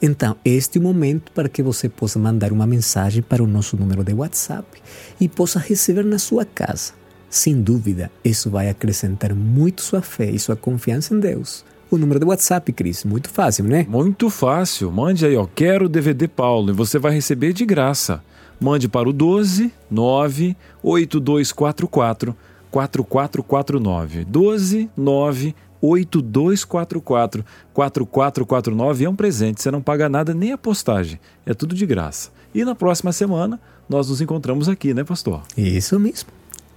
Então, 0.01 0.37
este 0.45 0.79
é 0.79 0.81
o 0.81 0.85
momento 0.85 1.33
para 1.33 1.49
que 1.49 1.63
você 1.63 1.89
possa 1.89 2.19
mandar 2.19 2.53
uma 2.53 2.67
mensagem 2.67 3.23
para 3.23 3.43
o 3.43 3.47
nosso 3.47 3.77
número 3.77 4.03
de 4.03 4.15
WhatsApp 4.15 4.81
e 5.21 5.29
possa 5.29 5.59
receber 5.59 6.05
na 6.05 6.19
sua 6.19 6.45
casa 6.45 7.02
sem 7.33 7.63
dúvida, 7.63 8.11
isso 8.23 8.51
vai 8.51 8.69
acrescentar 8.69 9.35
muito 9.35 9.81
sua 9.81 10.03
fé 10.03 10.31
e 10.31 10.39
sua 10.39 10.55
confiança 10.55 11.15
em 11.15 11.19
Deus. 11.19 11.65
O 11.91 11.97
número 11.97 12.21
do 12.21 12.27
WhatsApp, 12.27 12.71
Cris, 12.73 13.05
muito 13.05 13.31
fácil, 13.31 13.65
né? 13.65 13.87
Muito 13.89 14.29
fácil. 14.29 14.93
Mande 14.93 15.25
aí, 15.25 15.35
ó, 15.35 15.47
quero 15.47 15.89
DVD 15.89 16.29
Paulo 16.29 16.71
e 16.71 16.75
você 16.75 16.99
vai 16.99 17.15
receber 17.15 17.55
de 17.55 17.65
graça. 17.65 18.23
Mande 18.61 18.87
para 18.87 19.09
o 19.09 19.15
12 19.15 19.73
9 19.91 20.55
8244 20.83 22.37
4449. 22.71 24.25
12 24.27 24.91
9 24.95 25.55
8244 25.81 27.45
4449 27.73 29.05
é 29.05 29.09
um 29.09 29.17
presente, 29.17 29.63
você 29.63 29.71
não 29.71 29.81
paga 29.81 30.07
nada 30.07 30.35
nem 30.35 30.53
a 30.53 30.59
postagem, 30.59 31.19
é 31.47 31.55
tudo 31.55 31.75
de 31.75 31.87
graça. 31.87 32.31
E 32.55 32.63
na 32.63 32.75
próxima 32.75 33.11
semana 33.11 33.59
nós 33.89 34.11
nos 34.11 34.21
encontramos 34.21 34.69
aqui, 34.69 34.93
né, 34.93 35.03
pastor? 35.03 35.43
Isso 35.57 35.99
mesmo. 35.99 36.29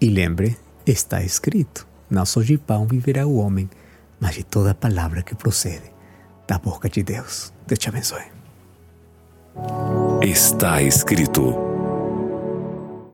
E 0.06 0.10
lembre, 0.12 0.56
está 0.86 1.24
escrito: 1.24 1.88
não 2.08 2.28
só 2.28 2.40
de 2.44 2.60
pão 2.60 2.86
viverá 2.86 3.26
o 3.26 3.38
homem, 3.38 3.68
mas 4.20 4.36
de 4.36 4.44
toda 4.44 4.76
palavra 4.76 5.24
que 5.24 5.34
procede 5.34 5.92
da 6.48 6.60
boca 6.60 6.88
de 6.88 7.02
Deus. 7.02 7.52
Deus 7.66 7.80
te 7.80 7.90
abençoe. 7.90 8.22
Está 10.22 10.80
escrito 10.84 11.56